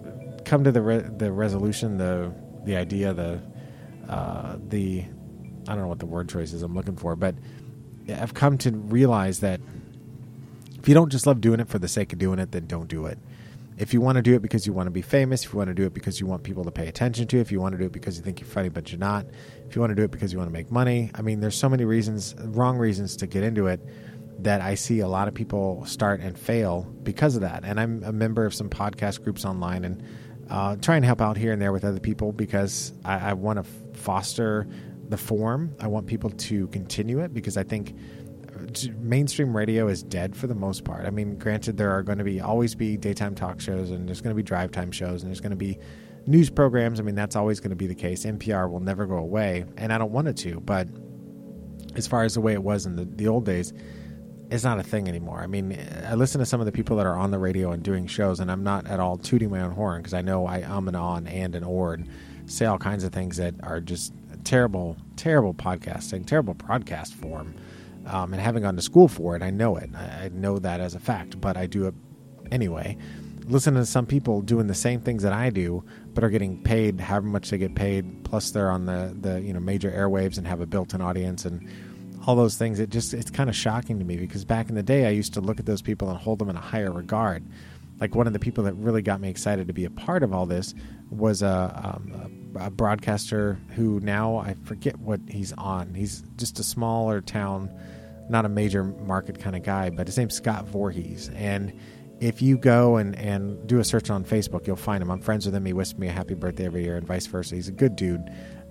[0.45, 2.32] come to the re- the resolution, the
[2.64, 3.41] the idea, the
[4.09, 5.05] uh, the
[5.66, 7.35] I don't know what the word choice is I'm looking for, but
[8.09, 9.61] I've come to realize that
[10.78, 12.89] if you don't just love doing it for the sake of doing it, then don't
[12.89, 13.18] do it.
[13.76, 15.68] If you want to do it because you want to be famous, if you want
[15.68, 17.78] to do it because you want people to pay attention to, if you want to
[17.78, 19.26] do it because you think you're funny but you're not,
[19.66, 21.56] if you want to do it because you want to make money, I mean, there's
[21.56, 23.80] so many reasons, wrong reasons to get into it
[24.40, 27.64] that I see a lot of people start and fail because of that.
[27.64, 30.02] And I'm a member of some podcast groups online and
[30.50, 33.58] uh, try and help out here and there with other people because I, I want
[33.58, 34.68] to foster
[35.08, 35.74] the form.
[35.80, 37.96] I want people to continue it because I think
[38.98, 41.06] mainstream radio is dead for the most part.
[41.06, 44.20] I mean, granted, there are going to be always be daytime talk shows, and there's
[44.20, 45.78] going to be drive time shows, and there's going to be
[46.26, 47.00] news programs.
[47.00, 48.24] I mean, that's always going to be the case.
[48.24, 50.60] NPR will never go away, and I don't want it to.
[50.60, 50.88] But
[51.96, 53.72] as far as the way it was in the, the old days,
[54.50, 55.40] it's not a thing anymore.
[55.40, 57.82] I mean, I listen to some of the people that are on the radio and
[57.82, 60.58] doing shows, and I'm not at all tooting my own horn because I know I
[60.58, 62.08] am an on and an or and
[62.46, 64.12] say all kinds of things that are just
[64.44, 67.54] terrible, terrible podcasting, terrible broadcast form.
[68.07, 69.90] Um, and having gone to school for it, I know it.
[69.94, 71.94] I, know that as a fact, but I do it
[72.52, 72.98] anyway.
[73.46, 77.00] Listen to some people doing the same things that I do, but are getting paid
[77.00, 78.24] however much they get paid.
[78.24, 81.68] Plus, they're on the the you know major airwaves and have a built-in audience and
[82.26, 82.80] all those things.
[82.80, 85.34] It just it's kind of shocking to me because back in the day, I used
[85.34, 87.44] to look at those people and hold them in a higher regard.
[88.00, 90.32] Like one of the people that really got me excited to be a part of
[90.32, 90.74] all this
[91.11, 95.94] was a, um, a broadcaster who now I forget what he's on.
[95.94, 97.70] He's just a smaller town,
[98.28, 101.30] not a major market kind of guy, but his name's Scott Voorhees.
[101.34, 101.72] And
[102.20, 105.10] if you go and, and do a search on Facebook, you'll find him.
[105.10, 105.64] I'm friends with him.
[105.64, 107.54] He wishes me a happy birthday every year, and vice versa.
[107.54, 108.22] He's a good dude,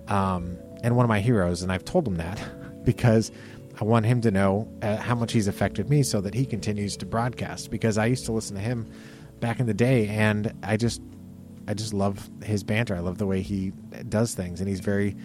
[0.08, 1.62] um, and one of my heroes.
[1.62, 2.40] And I've told him that
[2.84, 3.30] because
[3.80, 6.96] I want him to know uh, how much he's affected me, so that he continues
[6.98, 7.70] to broadcast.
[7.70, 8.90] Because I used to listen to him
[9.40, 11.02] back in the day, and I just
[11.68, 12.96] I just love his banter.
[12.96, 13.72] I love the way he
[14.08, 15.16] does things, and he's very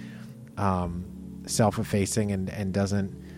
[0.57, 1.05] um,
[1.47, 3.28] self-effacing and and doesn't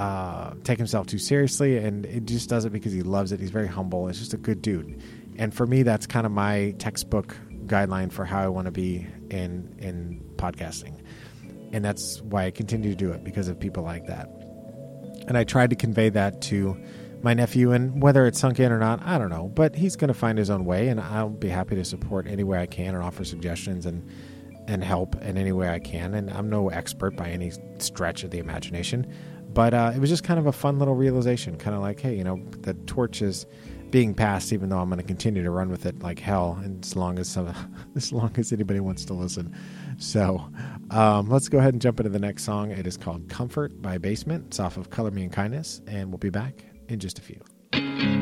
[0.00, 3.40] uh, take himself too seriously, and it just does it because he loves it.
[3.40, 4.08] He's very humble.
[4.08, 5.02] It's just a good dude,
[5.36, 7.36] and for me, that's kind of my textbook
[7.66, 11.02] guideline for how I want to be in in podcasting,
[11.72, 14.28] and that's why I continue to do it because of people like that.
[15.28, 16.80] And I tried to convey that to
[17.22, 19.48] my nephew, and whether it's sunk in or not, I don't know.
[19.54, 22.42] But he's going to find his own way, and I'll be happy to support any
[22.42, 24.08] way I can and offer suggestions and
[24.66, 26.14] and help in any way I can.
[26.14, 29.12] And I'm no expert by any stretch of the imagination,
[29.52, 32.16] but uh, it was just kind of a fun little realization, kind of like, hey,
[32.16, 33.46] you know, the torch is
[33.90, 36.84] being passed, even though I'm going to continue to run with it like hell, and
[36.84, 37.52] as long as some,
[37.96, 39.54] as long as anybody wants to listen.
[39.98, 40.48] So,
[40.90, 42.70] um, let's go ahead and jump into the next song.
[42.70, 44.46] It is called "Comfort" by Basement.
[44.48, 48.19] It's off of "Color Me in Kindness," and we'll be back in just a few.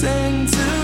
[0.00, 0.77] Sing to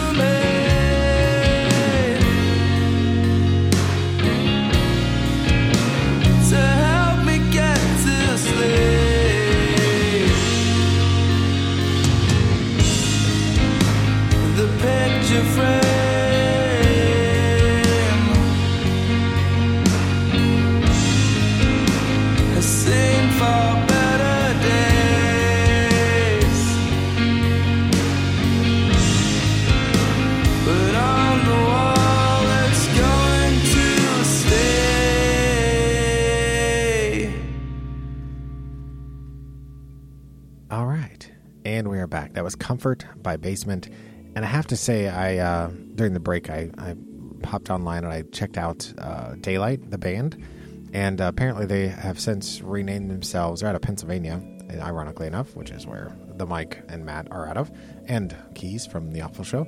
[42.84, 43.88] Comfort by Basement.
[44.36, 46.94] And I have to say, I uh, during the break, I, I
[47.40, 50.44] popped online and I checked out uh, Daylight, the band.
[50.92, 53.62] And uh, apparently, they have since renamed themselves.
[53.62, 57.56] They're out of Pennsylvania, ironically enough, which is where the Mike and Matt are out
[57.56, 57.72] of,
[58.04, 59.66] and Keys from the Awful Show.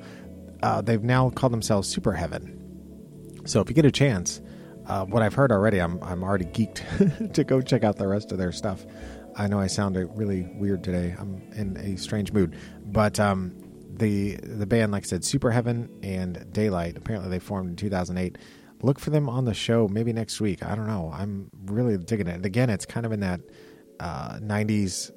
[0.63, 3.49] Uh, they've now called themselves Superheaven.
[3.49, 4.43] So if you get a chance,
[4.89, 8.31] uh, what I've heard already, I'm I'm already geeked to go check out the rest
[8.31, 8.85] of their stuff.
[9.37, 11.15] I know I sound uh, really weird today.
[11.19, 13.55] I'm in a strange mood, but um,
[13.93, 16.97] the the band, like I said, Superheaven and Daylight.
[16.97, 18.39] Apparently, they formed in 2008.
[18.83, 20.63] Look for them on the show maybe next week.
[20.63, 21.11] I don't know.
[21.13, 22.35] I'm really digging it.
[22.35, 23.41] And again, it's kind of in that
[24.01, 25.11] uh, 90s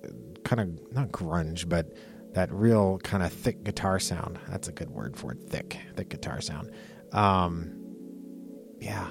[0.43, 1.93] kind of not grunge, but
[2.33, 4.39] that real kind of thick guitar sound.
[4.47, 5.39] That's a good word for it.
[5.49, 6.71] Thick, thick guitar sound.
[7.11, 7.75] Um,
[8.79, 9.09] yeah,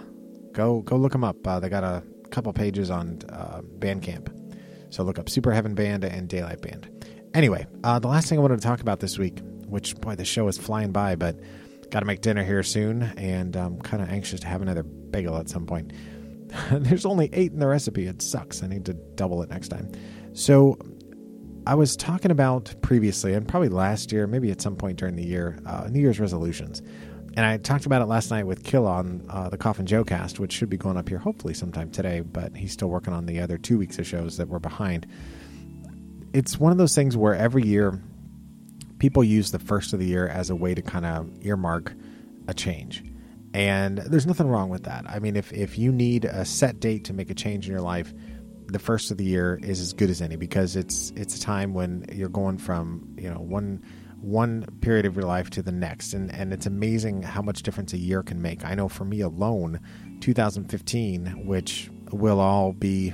[0.53, 1.47] go go look them up.
[1.47, 4.48] Uh, they got a couple pages on uh, Bandcamp,
[4.91, 6.89] so look up Superheaven Band and Daylight Band.
[7.35, 10.25] Anyway, uh, the last thing I wanted to talk about this week, which boy, the
[10.25, 11.39] show is flying by, but
[11.91, 15.37] got to make dinner here soon, and I'm kind of anxious to have another bagel
[15.37, 15.93] at some point.
[16.71, 18.07] There's only eight in the recipe.
[18.07, 18.63] It sucks.
[18.63, 19.91] I need to double it next time.
[20.33, 20.79] So
[21.67, 25.25] I was talking about previously, and probably last year, maybe at some point during the
[25.25, 26.83] year, uh, New Year's resolutions.
[27.39, 30.41] And I talked about it last night with Kill on uh, the Coffin Joe cast,
[30.41, 33.39] which should be going up here hopefully sometime today, but he's still working on the
[33.39, 35.07] other two weeks of shows that were behind.
[36.33, 38.03] It's one of those things where every year
[38.99, 41.95] people use the first of the year as a way to kind of earmark
[42.49, 43.05] a change.
[43.55, 45.09] And there's nothing wrong with that.
[45.09, 47.83] I mean, if, if you need a set date to make a change in your
[47.83, 48.13] life,
[48.67, 51.73] the first of the year is as good as any because it's it's a time
[51.73, 53.83] when you're going from you know one
[54.21, 56.13] one period of your life to the next.
[56.13, 58.65] And and it's amazing how much difference a year can make.
[58.65, 59.81] I know for me alone
[60.21, 63.13] 2015 which will all be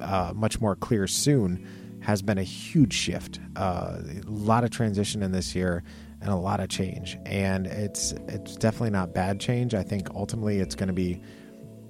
[0.00, 1.66] uh, much more clear soon
[2.00, 3.40] has been a huge shift.
[3.56, 5.82] Uh, a lot of transition in this year
[6.20, 7.18] and a lot of change.
[7.26, 9.74] And it's it's definitely not bad change.
[9.74, 11.20] I think ultimately it's going to be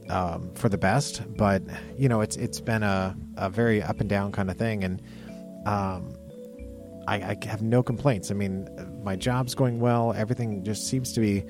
[0.08, 1.22] um, for the best.
[1.36, 1.62] But
[1.96, 5.02] you know, it's it's been a, a very up and down kind of thing, and
[5.66, 6.14] um,
[7.08, 8.30] I, I have no complaints.
[8.30, 8.68] I mean,
[9.02, 10.12] my job's going well.
[10.14, 11.44] Everything just seems to be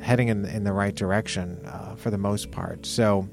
[0.00, 2.84] heading in in the right direction uh, for the most part.
[2.84, 3.26] So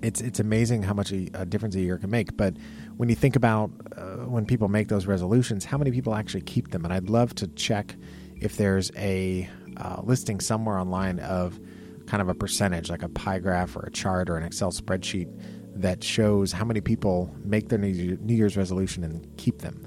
[0.00, 2.36] it's it's amazing how much a, a difference a year can make.
[2.36, 2.56] But
[2.96, 6.70] when you think about uh, when people make those resolutions, how many people actually keep
[6.70, 6.84] them?
[6.84, 7.96] And I'd love to check
[8.40, 11.58] if there's a uh, listing somewhere online of
[12.06, 15.28] kind of a percentage, like a pie graph or a chart or an Excel spreadsheet
[15.74, 19.84] that shows how many people make their New Year's resolution and keep them.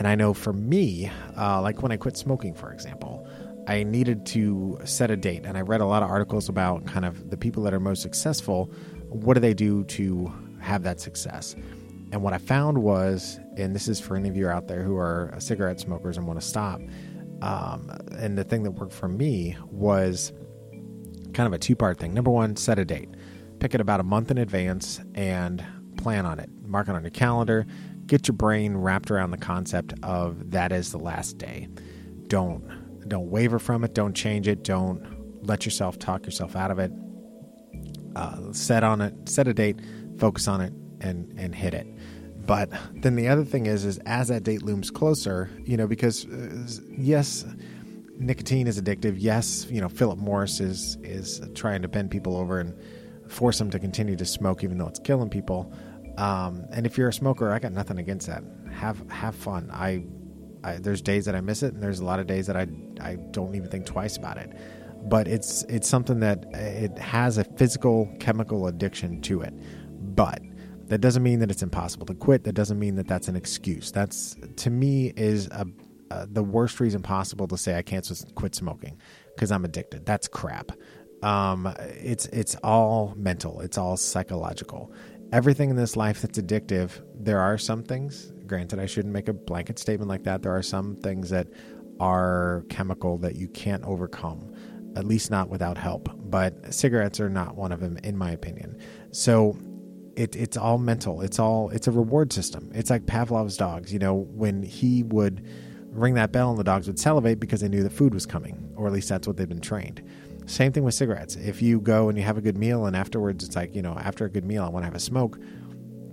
[0.00, 3.28] And I know for me, uh, like when I quit smoking, for example,
[3.68, 5.44] I needed to set a date.
[5.44, 8.00] And I read a lot of articles about kind of the people that are most
[8.00, 8.72] successful.
[9.10, 11.54] What do they do to have that success?
[12.12, 14.96] And what I found was, and this is for any of you out there who
[14.96, 16.80] are cigarette smokers and want to stop,
[17.42, 20.32] um, and the thing that worked for me was
[21.34, 22.14] kind of a two part thing.
[22.14, 23.10] Number one, set a date.
[23.58, 25.62] Pick it about a month in advance and
[25.98, 26.48] plan on it.
[26.62, 27.66] Mark it on your calendar.
[28.10, 31.68] Get your brain wrapped around the concept of that is the last day.
[32.26, 33.94] Don't don't waver from it.
[33.94, 34.64] Don't change it.
[34.64, 36.90] Don't let yourself talk yourself out of it.
[38.16, 39.28] Uh, set on it.
[39.28, 39.78] Set a date.
[40.18, 41.86] Focus on it and and hit it.
[42.44, 46.26] But then the other thing is, is as that date looms closer, you know, because
[46.26, 47.44] uh, yes,
[48.18, 49.14] nicotine is addictive.
[49.18, 52.74] Yes, you know Philip Morris is is trying to bend people over and
[53.30, 55.72] force them to continue to smoke, even though it's killing people.
[56.16, 58.42] Um, and if you're a smoker, I got nothing against that.
[58.72, 59.70] Have have fun.
[59.72, 60.04] I,
[60.62, 62.66] I there's days that I miss it, and there's a lot of days that I
[63.00, 64.52] I don't even think twice about it.
[65.08, 69.54] But it's it's something that it has a physical chemical addiction to it.
[70.14, 70.42] But
[70.86, 72.44] that doesn't mean that it's impossible to quit.
[72.44, 73.92] That doesn't mean that that's an excuse.
[73.92, 75.66] That's to me is a
[76.10, 78.98] uh, the worst reason possible to say I can't quit smoking
[79.34, 80.04] because I'm addicted.
[80.04, 80.72] That's crap.
[81.22, 83.60] Um, it's it's all mental.
[83.60, 84.92] It's all psychological.
[85.32, 86.90] Everything in this life that's addictive.
[87.14, 88.32] There are some things.
[88.46, 90.42] Granted, I shouldn't make a blanket statement like that.
[90.42, 91.46] There are some things that
[92.00, 94.52] are chemical that you can't overcome,
[94.96, 96.08] at least not without help.
[96.28, 98.76] But cigarettes are not one of them, in my opinion.
[99.12, 99.56] So
[100.16, 101.20] it, it's all mental.
[101.20, 102.70] It's all it's a reward system.
[102.74, 103.92] It's like Pavlov's dogs.
[103.92, 105.46] You know, when he would
[105.92, 108.72] ring that bell and the dogs would salivate because they knew the food was coming,
[108.76, 110.02] or at least that's what they've been trained.
[110.50, 111.36] Same thing with cigarettes.
[111.36, 113.92] If you go and you have a good meal and afterwards it's like, you know,
[113.92, 115.38] after a good meal I want to have a smoke,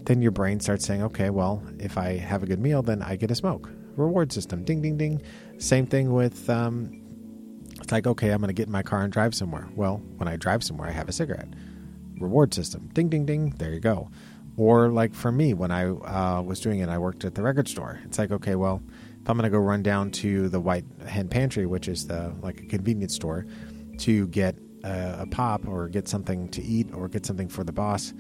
[0.04, 3.16] then your brain starts saying, okay, well, if I have a good meal, then I
[3.16, 3.68] get a smoke.
[3.96, 4.64] Reward system.
[4.64, 5.24] Ding, ding, ding.
[5.58, 7.02] Same thing with, um,
[7.82, 9.68] it's like, okay, I'm going to get in my car and drive somewhere.
[9.76, 11.50] Well, when I drive somewhere, I have a cigarette.
[12.20, 12.90] Reward system.
[12.94, 13.56] Ding, ding, ding.
[13.58, 14.12] There you go.
[14.56, 17.68] Or like for me, when I uh, was doing it, I worked at the record
[17.68, 18.00] store.
[18.06, 18.84] It's like, okay, well,
[19.22, 22.34] if I'm going to go run down to the White Hen Pantry, which is the
[22.42, 23.46] like a convenience store,
[24.00, 27.72] to get a, a pop or get something to eat or get something for the
[27.72, 28.14] boss,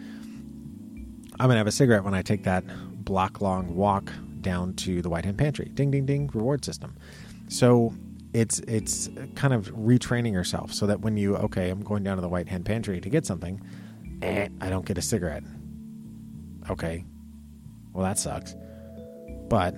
[1.39, 2.63] I'm gonna have a cigarette when I take that
[3.03, 4.11] block long walk
[4.41, 5.69] down to the White Hen Pantry.
[5.73, 6.30] Ding, ding, ding.
[6.34, 6.95] Reward system.
[7.47, 7.93] So
[8.34, 12.21] it's it's kind of retraining yourself so that when you okay, I'm going down to
[12.21, 13.61] the White Hen Pantry to get something,
[14.21, 15.43] eh, I don't get a cigarette.
[16.69, 17.05] Okay,
[17.93, 18.55] well that sucks.
[19.49, 19.75] But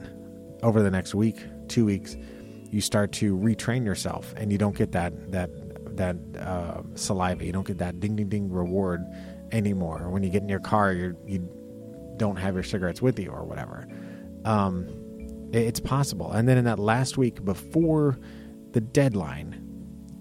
[0.64, 1.38] over the next week,
[1.68, 2.18] two weeks,
[2.72, 5.50] you start to retrain yourself, and you don't get that that
[6.00, 7.46] that uh, saliva.
[7.46, 9.06] You don't get that ding ding ding reward
[9.52, 10.10] anymore.
[10.10, 11.48] When you get in your car, you you
[12.18, 13.88] don't have your cigarettes with you or whatever.
[14.46, 14.88] Um,
[15.52, 16.32] it, it's possible.
[16.32, 18.20] And then in that last week before
[18.72, 19.66] the deadline,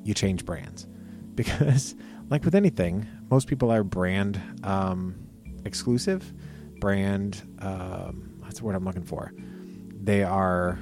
[0.05, 0.87] you change brands
[1.35, 1.95] because,
[2.29, 5.17] like with anything, most people are brand um,
[5.65, 6.33] exclusive,
[6.81, 7.43] brand.
[7.61, 9.33] Um, that's the word I'm looking for.
[10.03, 10.79] They are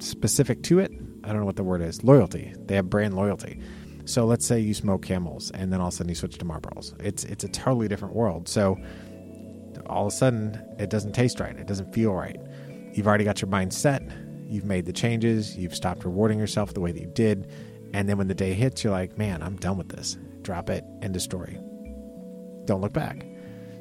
[0.00, 0.90] specific to it.
[1.24, 2.02] I don't know what the word is.
[2.04, 2.54] Loyalty.
[2.66, 3.60] They have brand loyalty.
[4.04, 6.44] So let's say you smoke Camels, and then all of a sudden you switch to
[6.44, 7.00] Marlboros.
[7.00, 8.48] It's it's a totally different world.
[8.48, 8.76] So
[9.86, 11.56] all of a sudden it doesn't taste right.
[11.56, 12.40] It doesn't feel right.
[12.92, 14.02] You've already got your mind set.
[14.48, 15.56] You've made the changes.
[15.56, 17.48] You've stopped rewarding yourself the way that you did.
[17.92, 20.16] And then when the day hits, you're like, man, I'm done with this.
[20.42, 20.84] Drop it.
[21.02, 21.58] End of story.
[22.64, 23.26] Don't look back.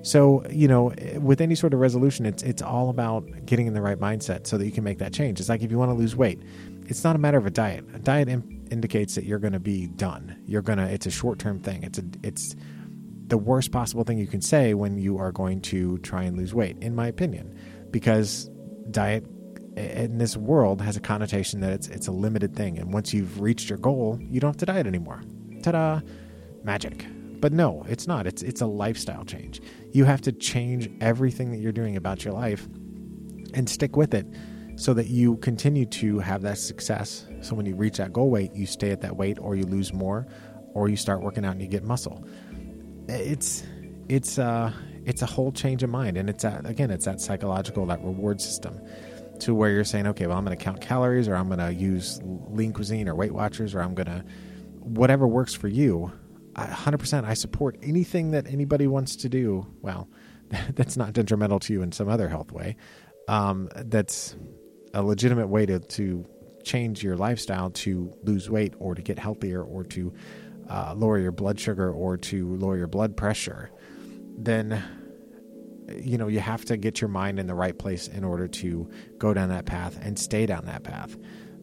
[0.01, 3.81] So, you know, with any sort of resolution, it's it's all about getting in the
[3.81, 5.39] right mindset so that you can make that change.
[5.39, 6.39] It's like if you want to lose weight,
[6.89, 7.85] it's not a matter of a diet.
[7.93, 10.35] A diet in, indicates that you're going to be done.
[10.45, 11.83] You're going to it's a short-term thing.
[11.83, 12.55] It's a it's
[13.27, 16.53] the worst possible thing you can say when you are going to try and lose
[16.53, 17.55] weight in my opinion,
[17.91, 18.49] because
[18.89, 19.23] diet
[19.77, 23.39] in this world has a connotation that it's it's a limited thing and once you've
[23.39, 25.21] reached your goal, you don't have to diet anymore.
[25.61, 26.01] Ta-da.
[26.63, 27.05] Magic.
[27.39, 28.25] But no, it's not.
[28.25, 29.61] It's it's a lifestyle change.
[29.91, 32.67] You have to change everything that you're doing about your life
[33.53, 34.25] and stick with it
[34.79, 37.27] so that you continue to have that success.
[37.41, 39.91] So when you reach that goal weight, you stay at that weight or you lose
[39.91, 40.25] more
[40.73, 42.25] or you start working out and you get muscle.
[43.09, 43.63] It's
[44.07, 44.71] it's uh
[45.05, 48.39] it's a whole change of mind and it's that again, it's that psychological that reward
[48.39, 48.79] system
[49.41, 51.73] to where you're saying, okay, well, I'm going to count calories or I'm going to
[51.73, 54.23] use lean cuisine or Weight Watchers or I'm going to
[54.79, 56.09] whatever works for you
[56.55, 59.67] 100% I support anything that anybody wants to do.
[59.81, 60.07] Well,
[60.73, 62.77] that's not detrimental to you in some other health way.
[63.27, 64.35] Um, that's
[64.93, 66.25] a legitimate way to, to
[66.63, 70.13] change your lifestyle to lose weight or to get healthier or to
[70.69, 73.71] uh, lower your blood sugar or to lower your blood pressure.
[74.37, 74.83] Then,
[75.97, 78.89] you know, you have to get your mind in the right place in order to
[79.17, 81.17] go down that path and stay down that path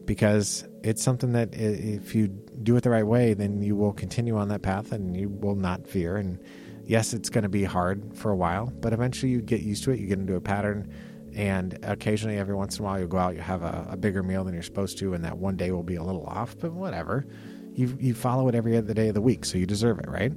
[0.05, 4.37] because it's something that if you do it the right way, then you will continue
[4.37, 6.17] on that path and you will not fear.
[6.17, 6.39] And
[6.85, 9.91] yes, it's going to be hard for a while, but eventually you get used to
[9.91, 9.99] it.
[9.99, 10.91] You get into a pattern,
[11.37, 14.23] and occasionally, every once in a while, you'll go out, you have a, a bigger
[14.23, 16.73] meal than you're supposed to, and that one day will be a little off, but
[16.73, 17.27] whatever.
[17.75, 20.33] You you follow it every other day of the week, so you deserve it, right?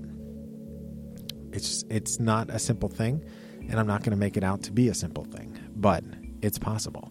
[1.52, 3.24] It's it's not a simple thing,
[3.70, 6.04] and I'm not going to make it out to be a simple thing, but
[6.42, 7.10] it's possible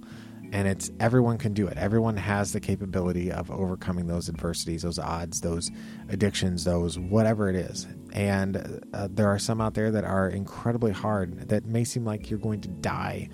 [0.51, 1.77] and it's everyone can do it.
[1.77, 5.69] Everyone has the capability of overcoming those adversities, those odds, those
[6.09, 7.85] addictions, those whatever it is.
[8.13, 12.31] And uh, there are some out there that are incredibly hard that may seem like
[12.31, 13.29] you're going to die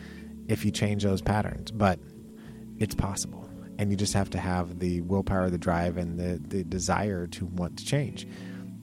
[0.48, 2.00] if you change those patterns, but
[2.78, 3.50] it's possible.
[3.78, 7.46] And you just have to have the willpower, the drive, and the, the desire to
[7.46, 8.28] want to change.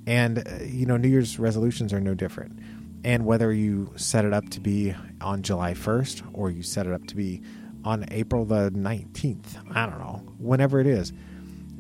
[0.06, 2.58] And, uh, you know, New Year's resolutions are no different.
[3.04, 6.92] And whether you set it up to be on July 1st or you set it
[6.92, 7.42] up to be
[7.84, 9.56] on April the 19th.
[9.74, 11.12] I don't know, whenever it is.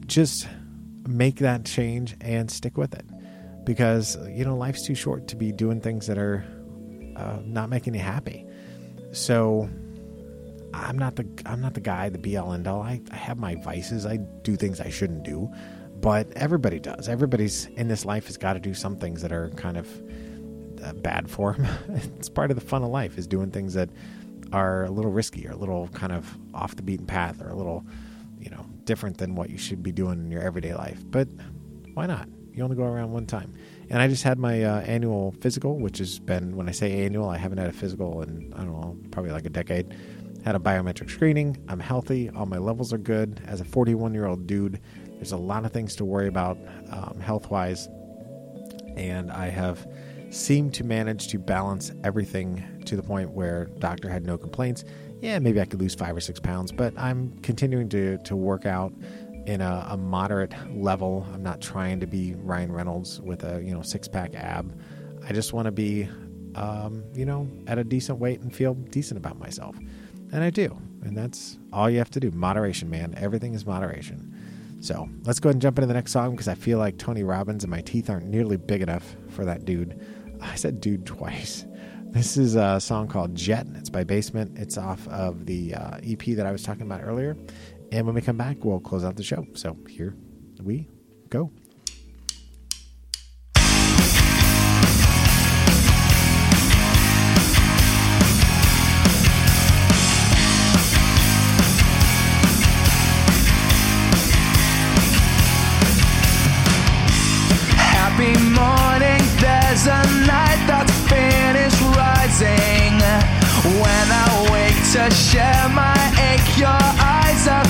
[0.06, 0.48] Just
[1.06, 3.04] make that change and stick with it
[3.64, 6.44] because, you know, life's too short to be doing things that are
[7.16, 8.46] uh, not making you happy.
[9.12, 9.68] So
[10.74, 12.82] I'm not the I'm not the guy, the be all end all.
[12.82, 14.06] I, I have my vices.
[14.06, 15.52] I do things I shouldn't do,
[16.00, 17.08] but everybody does.
[17.08, 19.88] Everybody's in this life has got to do some things that are kind of
[20.82, 21.66] uh, bad for them.
[22.16, 23.90] it's part of the fun of life is doing things that
[24.52, 27.54] are a little risky or a little kind of off the beaten path or a
[27.54, 27.84] little
[28.42, 31.00] you know, different than what you should be doing in your everyday life.
[31.06, 31.28] But
[31.94, 32.28] why not?
[32.52, 33.54] You only go around one time.
[33.92, 37.28] And I just had my uh, annual physical, which has been, when I say annual,
[37.28, 39.94] I haven't had a physical in, I don't know, probably like a decade.
[40.46, 41.62] Had a biometric screening.
[41.68, 42.30] I'm healthy.
[42.30, 43.42] All my levels are good.
[43.46, 44.80] As a 41 year old dude,
[45.16, 46.56] there's a lot of things to worry about
[46.90, 47.86] um, health wise.
[48.96, 49.86] And I have
[50.30, 54.84] seemed to manage to balance everything to the point where doctor had no complaints.
[55.20, 58.64] Yeah, maybe I could lose five or six pounds, but I'm continuing to, to work
[58.64, 58.94] out
[59.46, 61.26] in a, a moderate level.
[61.32, 64.78] I'm not trying to be Ryan Reynolds with a you know six pack ab.
[65.28, 66.08] I just want to be,
[66.54, 69.76] um, you know, at a decent weight and feel decent about myself,
[70.32, 70.76] and I do.
[71.02, 72.30] And that's all you have to do.
[72.30, 73.14] Moderation, man.
[73.16, 74.32] Everything is moderation.
[74.80, 77.22] So let's go ahead and jump into the next song because I feel like Tony
[77.22, 80.00] Robbins and my teeth aren't nearly big enough for that dude.
[80.40, 81.66] I said dude twice.
[82.12, 83.66] This is a song called Jet.
[83.76, 84.58] It's by Basement.
[84.58, 87.38] It's off of the uh, EP that I was talking about earlier.
[87.94, 89.46] And when we come back, we'll close out the show.
[89.52, 90.16] So here
[90.62, 90.88] we
[91.28, 91.50] go.
[107.76, 112.98] Happy morning, there's a night that's finished rising.
[113.82, 115.94] When I wake to share my
[116.32, 117.11] ache, your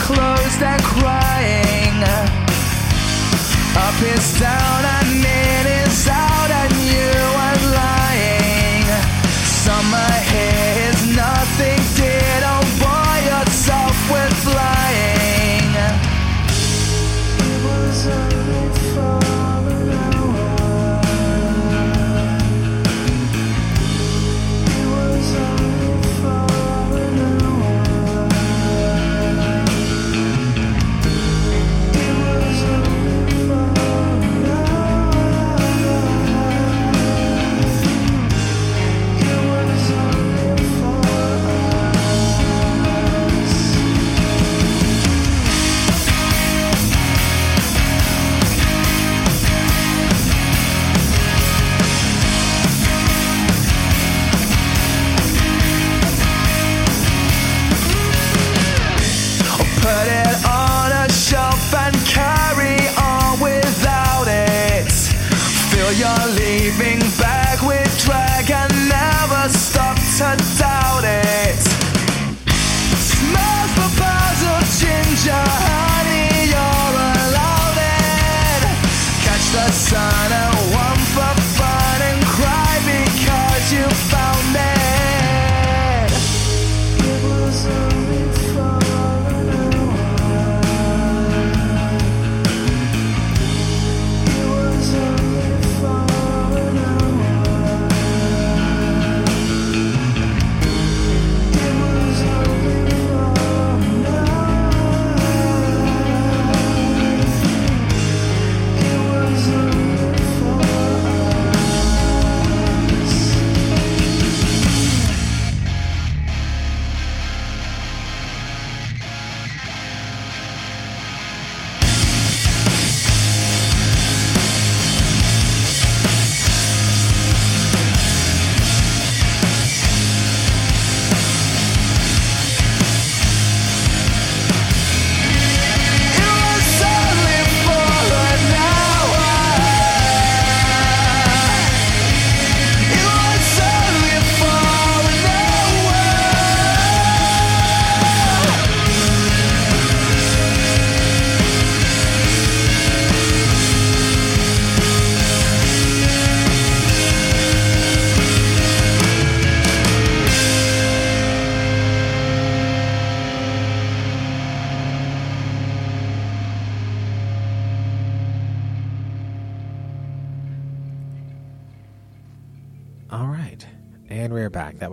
[0.01, 2.03] closed and crying.
[3.75, 6.42] Up is down and in is out,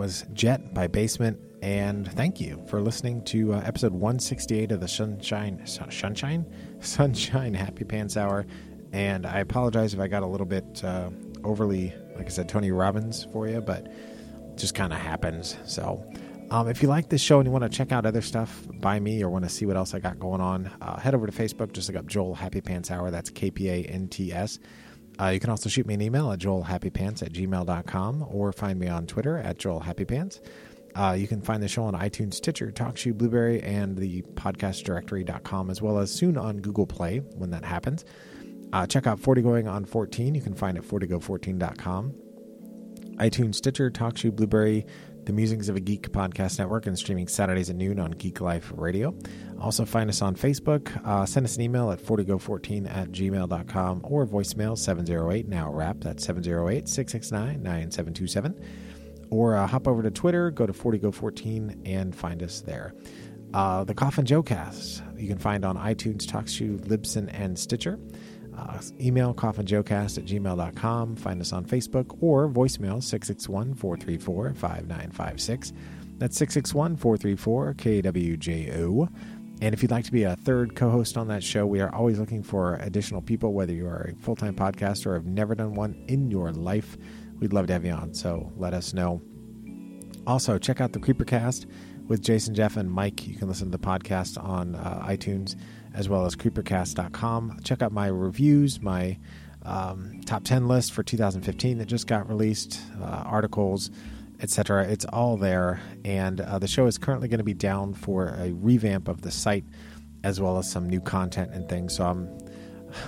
[0.10, 1.40] was Jet by Basement.
[1.62, 6.52] And thank you for listening to uh, episode 168 of the Sunshine, Sunshine?
[6.80, 8.48] Sunshine Happy Pants Hour.
[8.92, 11.12] And I apologize if I got a little bit uh,
[11.44, 13.86] overly, like I said, Tony Robbins for you, but
[14.58, 15.58] just kind of happens.
[15.64, 16.04] So
[16.50, 19.00] um, if you like this show and you want to check out other stuff by
[19.00, 21.32] me or want to see what else I got going on, uh, head over to
[21.32, 21.72] Facebook.
[21.72, 23.12] Just look up Joel Happy Pants Hour.
[23.12, 24.58] That's K P A N T S.
[25.20, 28.88] Uh, you can also shoot me an email at joelhappypants at gmail.com or find me
[28.88, 30.40] on Twitter at joelhappypants.
[30.96, 35.82] Uh, you can find the show on iTunes, Stitcher, TalkShoe, Blubrry, and the podcastdirectory.com, as
[35.82, 38.06] well as soon on Google Play when that happens.
[38.74, 40.36] Uh, check out 40 Going on 14.
[40.36, 42.14] You can find it at 40go14.com.
[43.18, 44.86] iTunes, Stitcher, TalkShoe, Blubrry,
[45.30, 48.74] the Musings of a Geek podcast network, and streaming Saturdays at noon on Geek Life
[48.76, 49.14] Radio.
[49.62, 50.90] Also, find us on Facebook.
[51.06, 55.98] Uh, send us an email at 40go14 at gmail.com or voicemail 708 now wrap.
[56.00, 59.28] That's 708 669 9727.
[59.30, 62.96] Or uh, hop over to Twitter, go to 40go14 and find us there.
[63.54, 68.00] Uh, the Coffin Joe cast you can find on iTunes, TalkShoe, Libsyn, and Stitcher.
[68.60, 71.16] Uh, email coffinjoecast at gmail.com.
[71.16, 75.74] Find us on Facebook or voicemail 661 434 5956.
[76.18, 79.10] That's 661 434 KWJO.
[79.62, 81.94] And if you'd like to be a third co host on that show, we are
[81.94, 85.56] always looking for additional people, whether you are a full time podcaster or have never
[85.56, 86.98] done one in your life.
[87.40, 89.22] We'd love to have you on, so let us know.
[90.28, 91.66] Also, check out the Creepercast
[92.08, 93.26] with Jason, Jeff, and Mike.
[93.26, 95.56] You can listen to the podcast on uh, iTunes
[95.94, 97.60] as well as creepercast.com.
[97.64, 99.18] Check out my reviews, my
[99.64, 103.92] um, top 10 list for 2015 that just got released, uh, articles,
[104.42, 104.88] etc.
[104.88, 105.82] It's all there.
[106.06, 109.32] And uh, the show is currently going to be down for a revamp of the
[109.32, 109.66] site
[110.24, 111.96] as well as some new content and things.
[111.96, 112.30] So I'm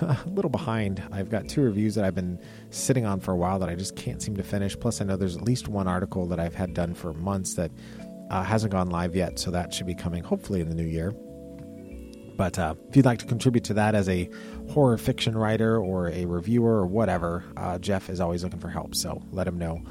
[0.02, 1.02] a little behind.
[1.10, 2.38] I've got two reviews that I've been
[2.70, 4.78] sitting on for a while that I just can't seem to finish.
[4.78, 7.70] Plus, I know there's at least one article that I've had done for months that
[8.30, 9.38] uh, hasn't gone live yet.
[9.38, 11.12] So that should be coming hopefully in the new year.
[12.36, 14.28] But uh, if you'd like to contribute to that as a
[14.70, 18.94] horror fiction writer or a reviewer or whatever, uh, Jeff is always looking for help.
[18.94, 19.82] So let him know.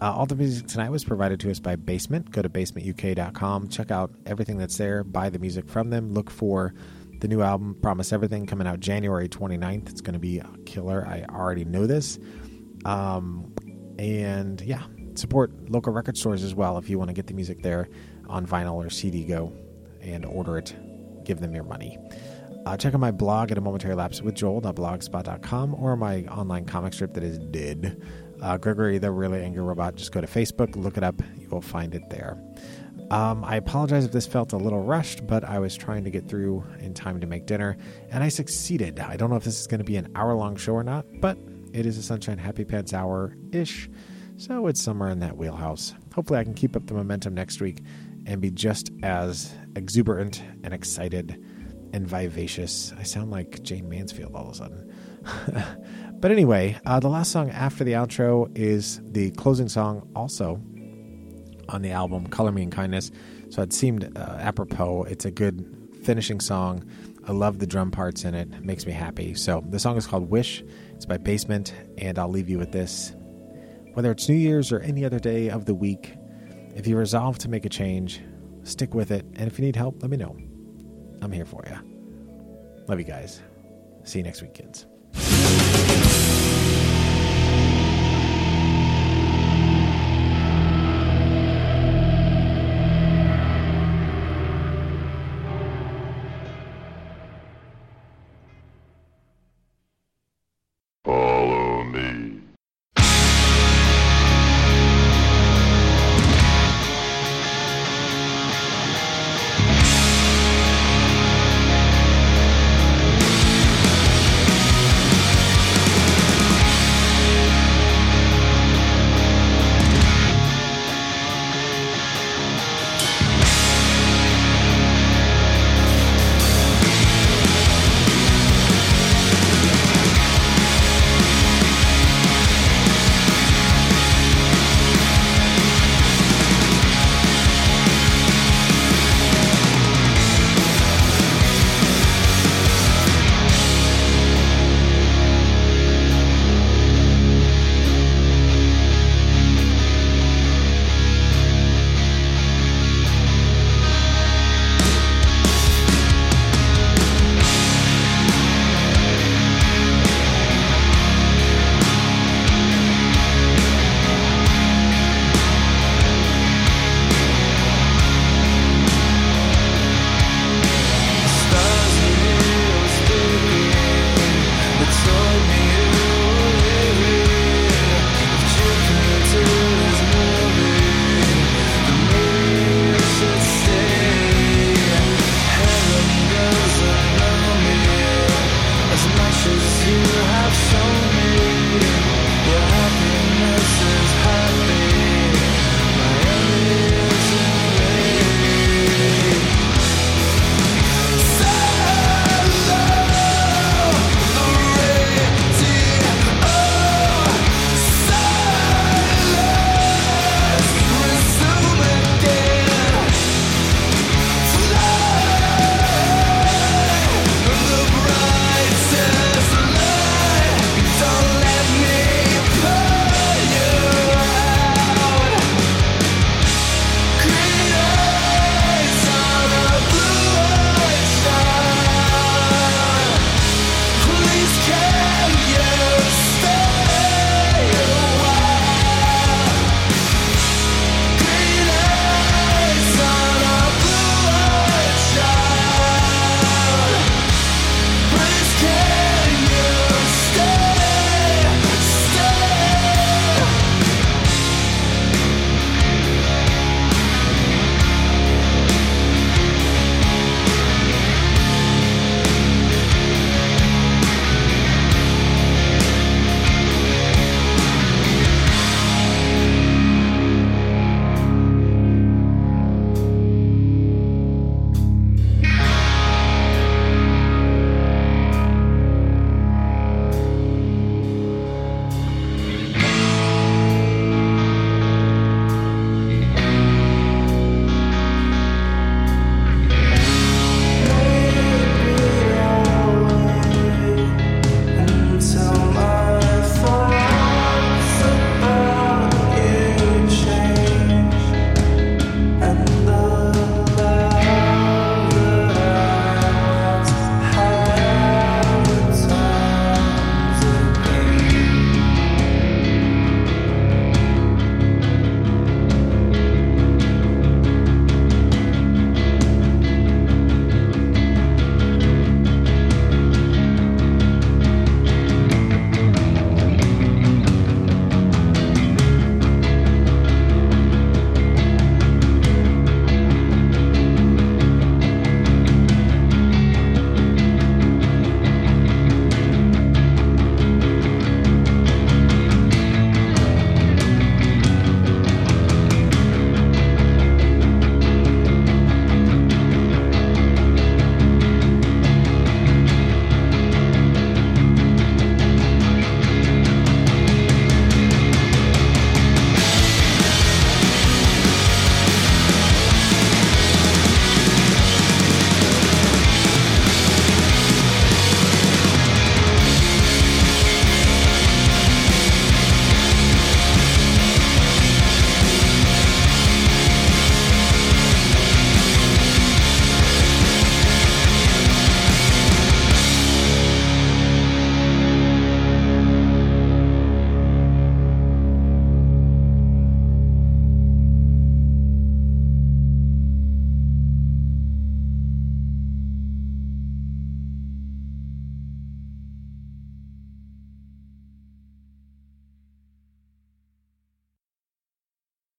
[0.00, 2.30] Uh, all the music tonight was provided to us by Basement.
[2.32, 3.68] Go to basementuk.com.
[3.68, 5.04] Check out everything that's there.
[5.04, 6.12] Buy the music from them.
[6.12, 6.74] Look for
[7.20, 9.88] the new album, Promise Everything, coming out January 29th.
[9.88, 11.06] It's going to be a killer.
[11.06, 12.18] I already know this.
[12.84, 13.54] Um,
[13.98, 14.82] and yeah,
[15.14, 17.88] support local record stores as well if you want to get the music there
[18.28, 19.24] on vinyl or CD.
[19.24, 19.52] Go
[20.02, 20.74] and order it
[21.24, 21.98] give them your money.
[22.66, 26.94] Uh, check out my blog at a momentary lapse with joel.blogspot.com or my online comic
[26.94, 28.02] strip that is dead.
[28.40, 29.96] Uh, Gregory the Really Angry Robot.
[29.96, 32.38] Just go to Facebook, look it up, you will find it there.
[33.10, 36.26] Um, I apologize if this felt a little rushed, but I was trying to get
[36.26, 37.76] through in time to make dinner,
[38.10, 38.98] and I succeeded.
[38.98, 41.04] I don't know if this is going to be an hour long show or not,
[41.20, 41.36] but
[41.74, 43.90] it is a Sunshine Happy Pants hour ish,
[44.38, 45.94] so it's somewhere in that wheelhouse.
[46.14, 47.82] Hopefully, I can keep up the momentum next week
[48.26, 51.42] and be just as exuberant and excited
[51.92, 52.92] and vivacious.
[52.98, 54.92] I sound like Jayne Mansfield all of a sudden.
[56.20, 60.60] but anyway, uh, the last song after the outro is the closing song, also
[61.68, 63.10] on the album Color Me in Kindness.
[63.50, 65.04] So it seemed uh, apropos.
[65.04, 65.64] It's a good
[66.02, 66.84] finishing song.
[67.26, 68.52] I love the drum parts in it.
[68.52, 68.64] it.
[68.64, 69.34] Makes me happy.
[69.34, 70.62] So the song is called Wish.
[70.90, 73.14] It's by Basement, and I'll leave you with this.
[73.94, 76.14] Whether it's New Year's or any other day of the week,
[76.74, 78.20] if you resolve to make a change,
[78.64, 79.24] stick with it.
[79.34, 80.36] And if you need help, let me know.
[81.22, 81.76] I'm here for you.
[82.88, 83.40] Love you guys.
[84.04, 84.86] See you next week, kids.